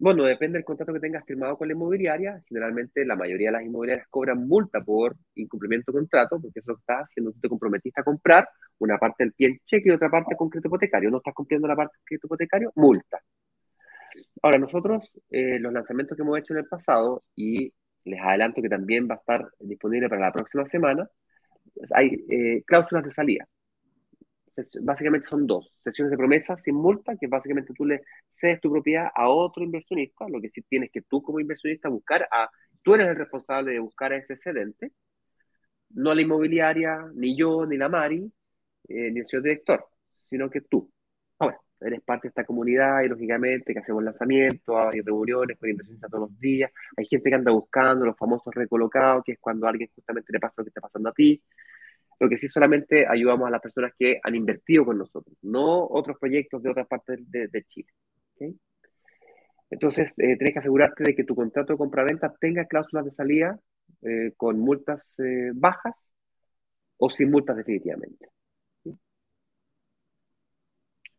[0.00, 2.40] Bueno, depende del contrato que tengas firmado con la inmobiliaria.
[2.48, 6.76] Generalmente la mayoría de las inmobiliarias cobran multa por incumplimiento de contrato, porque eso lo
[6.76, 9.92] que estás haciendo, tú te comprometiste a comprar una parte del pie en cheque y
[9.92, 11.10] otra parte con crédito hipotecario.
[11.10, 13.18] No estás cumpliendo la parte del crédito hipotecario, multa.
[14.42, 17.72] Ahora, nosotros, eh, los lanzamientos que hemos hecho en el pasado, y
[18.04, 21.08] les adelanto que también va a estar disponible para la próxima semana,
[21.92, 23.46] hay eh, cláusulas de salida
[24.82, 25.72] básicamente son dos.
[25.84, 28.02] Sesiones de promesa sin multa, que básicamente tú le
[28.40, 32.28] cedes tu propiedad a otro inversionista, lo que sí tienes que tú como inversionista buscar
[32.30, 32.50] a,
[32.82, 34.92] tú eres el responsable de buscar a ese excedente,
[35.90, 38.30] no la inmobiliaria, ni yo, ni la Mari,
[38.88, 39.86] eh, ni el señor director,
[40.28, 40.90] sino que tú.
[41.38, 46.10] Ahora, eres parte de esta comunidad y lógicamente que hacemos lanzamientos, hay reuniones con inversionistas
[46.10, 49.90] todos los días, hay gente que anda buscando los famosos recolocados, que es cuando alguien
[49.94, 51.42] justamente le pasa lo que está pasando a ti,
[52.20, 56.18] lo que sí solamente ayudamos a las personas que han invertido con nosotros, no otros
[56.18, 57.88] proyectos de otras partes de, Chile.
[59.70, 63.58] Entonces, eh, tienes que asegurarte de que tu contrato de compra-venta tenga cláusulas de salida
[64.02, 65.94] eh, con multas eh, bajas
[66.96, 68.28] o sin multas definitivamente.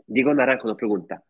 [0.07, 1.23] Diego Naranjo nos pregunta,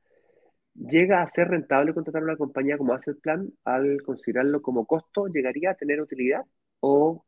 [0.73, 5.27] ¿llega a ser rentable contratar una compañía como Asset Plan al considerarlo como costo?
[5.27, 6.43] ¿Llegaría a tener utilidad
[6.79, 7.25] o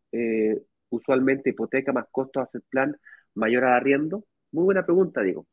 [0.91, 2.95] usualmente hipoteca más costos hacer plan
[3.33, 4.25] mayor al arriendo?
[4.51, 5.47] Muy buena pregunta, digo.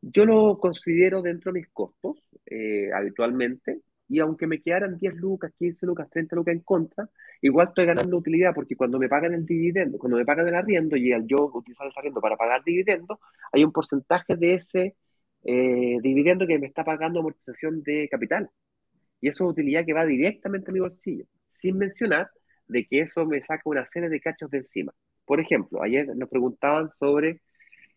[0.00, 5.52] Yo lo considero dentro de mis costos eh, habitualmente y aunque me quedaran 10 lucas,
[5.58, 7.08] 15 lucas, 30 lucas en contra,
[7.42, 10.96] igual estoy ganando utilidad porque cuando me pagan el dividendo, cuando me pagan el arriendo
[10.96, 13.20] y al yo utilizar ese arriendo para pagar dividendo,
[13.52, 14.96] hay un porcentaje de ese
[15.44, 18.50] eh, dividendo que me está pagando amortización de capital.
[19.20, 22.30] Y eso es utilidad que va directamente a mi bolsillo, sin mencionar
[22.68, 24.92] de que eso me saca una serie de cachos de encima.
[25.24, 27.40] Por ejemplo, ayer nos preguntaban sobre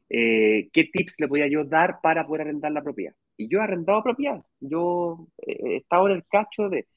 [0.09, 3.15] eh, qué tips le podía yo dar para poder arrendar la propiedad.
[3.37, 4.43] Y yo he arrendado propiedad.
[4.59, 6.87] Yo eh, he estado en el cacho de,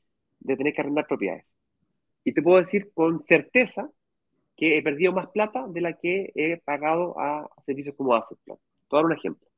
[0.44, 1.46] tener que arrendar propiedades.
[2.24, 3.88] Y te puedo decir con certeza
[4.56, 8.58] que he perdido más plata de la que he pagado a servicios como Asset Plan.
[8.58, 9.48] Te voy a dar un ejemplo.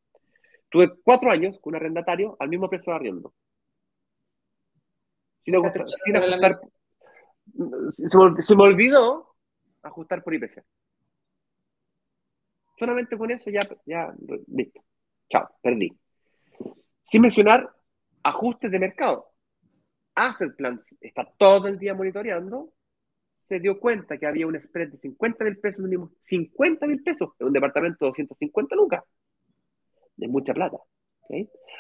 [0.68, 3.32] Tuve cuatro años con un arrendatario al mismo precio de arriendo.
[5.44, 5.54] Sin,
[6.04, 6.52] sin ajustar,
[7.92, 9.34] se me, olvidó
[9.82, 10.64] ajustar por IPC.
[12.78, 14.14] Solamente con eso ya, ya,
[14.48, 14.84] listo.
[15.30, 15.90] Chao, perdí.
[17.04, 17.74] Sin mencionar
[18.22, 19.32] ajustes de mercado.
[20.14, 22.72] Asset Plan está todo el día monitoreando,
[23.48, 27.30] se dio cuenta que había un spread de 50 mil pesos mínimo, 50 mil pesos
[27.38, 29.04] en un departamento de 250 lucas.
[30.18, 30.78] Es mucha plata.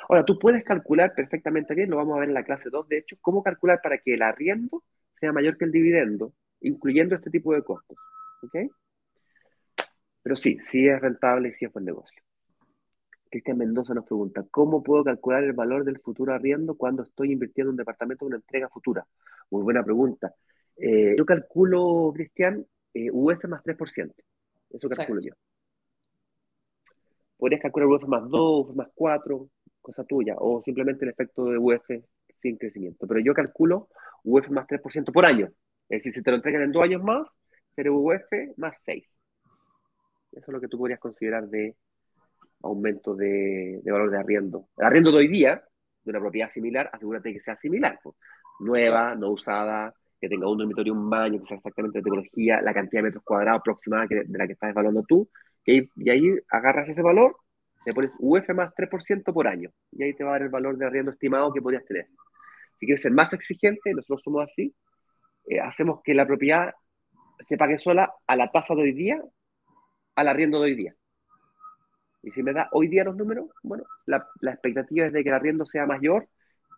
[0.08, 2.98] Ahora, tú puedes calcular perfectamente bien, lo vamos a ver en la clase 2, de
[2.98, 4.82] hecho, cómo calcular para que el arriendo
[5.18, 7.96] sea mayor que el dividendo, incluyendo este tipo de costos.
[8.42, 8.70] ¿Ok?
[10.22, 12.20] Pero sí, sí es rentable y sí es buen negocio.
[13.30, 17.70] Cristian Mendoza nos pregunta, ¿cómo puedo calcular el valor del futuro arriendo cuando estoy invirtiendo
[17.70, 19.06] en un departamento con una entrega futura?
[19.50, 20.34] Muy buena pregunta.
[20.76, 22.64] Eh, yo calculo, Cristian,
[22.94, 24.14] eh, UF más 3%.
[24.70, 25.32] Eso calculo yo.
[27.36, 29.48] Podrías calcular UF más 2, UF más 4,
[29.80, 31.86] cosa tuya, o simplemente el efecto de UF
[32.40, 33.06] sin crecimiento.
[33.06, 33.88] Pero yo calculo
[34.26, 35.46] UF más 3% por año.
[35.88, 37.26] Es decir, si te lo entregan en dos años más,
[37.74, 39.18] sería UF más 6.
[40.32, 41.76] Eso es lo que tú podrías considerar de
[42.62, 44.68] aumento de, valor de arriendo.
[44.76, 45.62] El arriendo de hoy día,
[46.04, 47.98] de una propiedad similar, asegúrate que sea similar.
[48.02, 48.16] Pues.
[48.58, 52.74] Nueva, no usada, que tenga un dormitorio, un baño, que sea exactamente de tecnología, la
[52.74, 55.28] cantidad de metros cuadrados aproximada de la que estás evaluando tú.
[55.64, 57.36] Y, y ahí agarras ese valor,
[57.84, 59.70] le pones UF más 3% por año.
[59.92, 62.08] Y ahí te va a dar el valor de arriendo estimado que podrías tener
[62.78, 64.74] si quieres ser más exigente, nosotros somos así,
[65.46, 66.74] eh, hacemos que la propiedad
[67.48, 69.22] se pague sola a la tasa de hoy día,
[70.14, 70.94] al arriendo de hoy día.
[72.22, 75.34] Y si me da hoy día los números, bueno, la, expectativa es de que el
[75.34, 76.28] arriendo sea mayor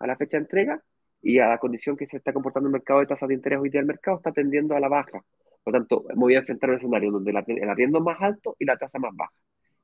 [0.01, 0.83] a la fecha de entrega
[1.23, 3.71] y a la condición que se está comportando el mercado de tasas de interés hoy
[3.71, 5.25] día, el mercado está tendiendo a la baja.
[5.65, 8.57] Por lo tanto, me voy a enfrentar un escenario donde el arriendo es más alto
[8.59, 9.33] y la tasa más baja.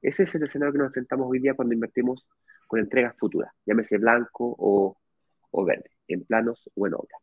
[0.03, 2.27] Ese es el escenario que nos enfrentamos hoy día cuando invertimos
[2.69, 7.19] con entregas futuras, llámese blanco o verde en planos o en obra.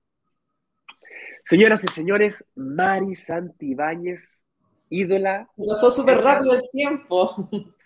[1.46, 4.38] Señoras y señores, Mari Santibáñez,
[4.90, 5.50] ídola.
[5.56, 7.36] Pasó súper rápido el tiempo.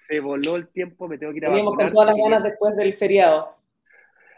[0.08, 2.76] Se voló el tiempo, me tengo que ir a Teníamos con todas las ganas después
[2.76, 3.56] del feriado.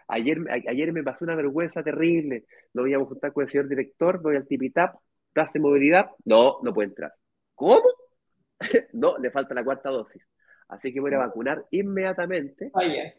[0.07, 0.37] Ayer,
[0.69, 2.45] ayer me pasó una vergüenza terrible.
[2.73, 4.95] Nos íbamos a juntar con el señor director, voy al Tipitap,
[5.33, 6.11] plaza de movilidad.
[6.23, 7.13] No, no puede entrar.
[7.55, 7.81] ¿Cómo?
[8.93, 10.23] no, le falta la cuarta dosis.
[10.67, 12.71] Así que voy a vacunar inmediatamente.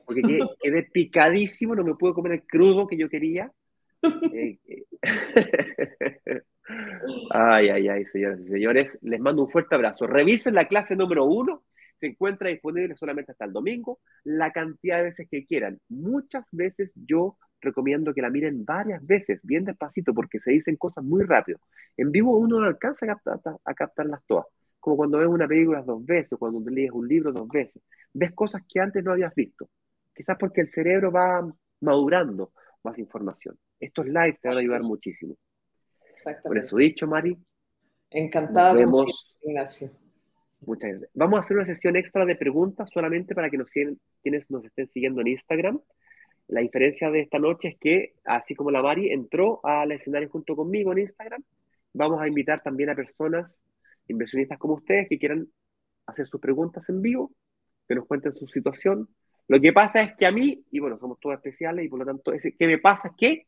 [0.05, 0.23] Porque
[0.63, 3.51] quedé, picadísimo, no me pude comer el crudo que yo quería.
[4.33, 4.85] Eh, eh.
[7.31, 8.99] ay, ay, ay, señores y señores.
[9.03, 10.07] Les mando un fuerte abrazo.
[10.07, 11.65] Revisen la clase número uno.
[11.97, 15.81] se encuentra disponible solamente hasta el domingo, la cantidad de veces que quieran.
[15.89, 21.05] Muchas veces yo recomiendo que la miren varias veces, bien despacito, porque se dicen cosas
[21.05, 21.59] muy rápido.
[21.97, 24.47] En vivo uno no alcanza a, captar, a captarlas todas,
[24.81, 27.83] como cuando ves una película dos veces, cuando lees un libro dos veces.
[28.13, 29.69] Ves cosas que antes no habías visto.
[30.15, 31.47] Quizás porque el cerebro va
[31.81, 32.53] madurando
[32.83, 33.59] más información.
[33.79, 35.37] Estos lives te van a ayudar muchísimo.
[36.09, 36.49] Exactamente.
[36.49, 37.37] Por eso dicho, Mari.
[38.11, 38.83] Encantada de
[39.43, 39.91] Ignacio.
[40.63, 41.11] Muchas gracias.
[41.15, 44.89] Vamos a hacer una sesión extra de preguntas solamente para que nos quienes nos estén
[44.89, 45.81] siguiendo en Instagram.
[46.49, 50.57] La diferencia de esta noche es que, así como la Mari entró al escenario junto
[50.57, 51.45] conmigo en Instagram,
[51.93, 53.51] vamos a invitar también a personas,
[54.09, 55.49] inversionistas como ustedes, que quieran
[56.07, 57.33] hacer sus preguntas en vivo,
[57.87, 59.09] que nos cuenten su situación.
[59.47, 62.05] Lo que pasa es que a mí, y bueno, somos todos especiales, y por lo
[62.07, 63.09] tanto, ¿qué me pasa?
[63.09, 63.47] Es que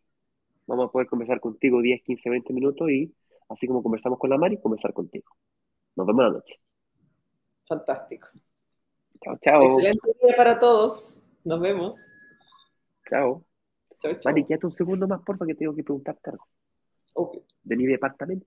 [0.67, 3.15] vamos a poder conversar contigo 10, 15, 20 minutos y,
[3.49, 5.31] así como conversamos con la Mari, conversar contigo.
[5.97, 6.61] Nos vemos la noche.
[7.67, 8.29] Fantástico.
[9.23, 9.63] Chao, chao.
[9.63, 11.23] Excelente día para todos.
[11.45, 12.07] Nos vemos.
[13.09, 13.45] Chao.
[13.99, 14.33] Chao, chao.
[14.33, 16.47] Mari, quédate un segundo más, porfa, que tengo que preguntarte algo.
[17.15, 17.43] Okay.
[17.63, 18.47] De mi departamento.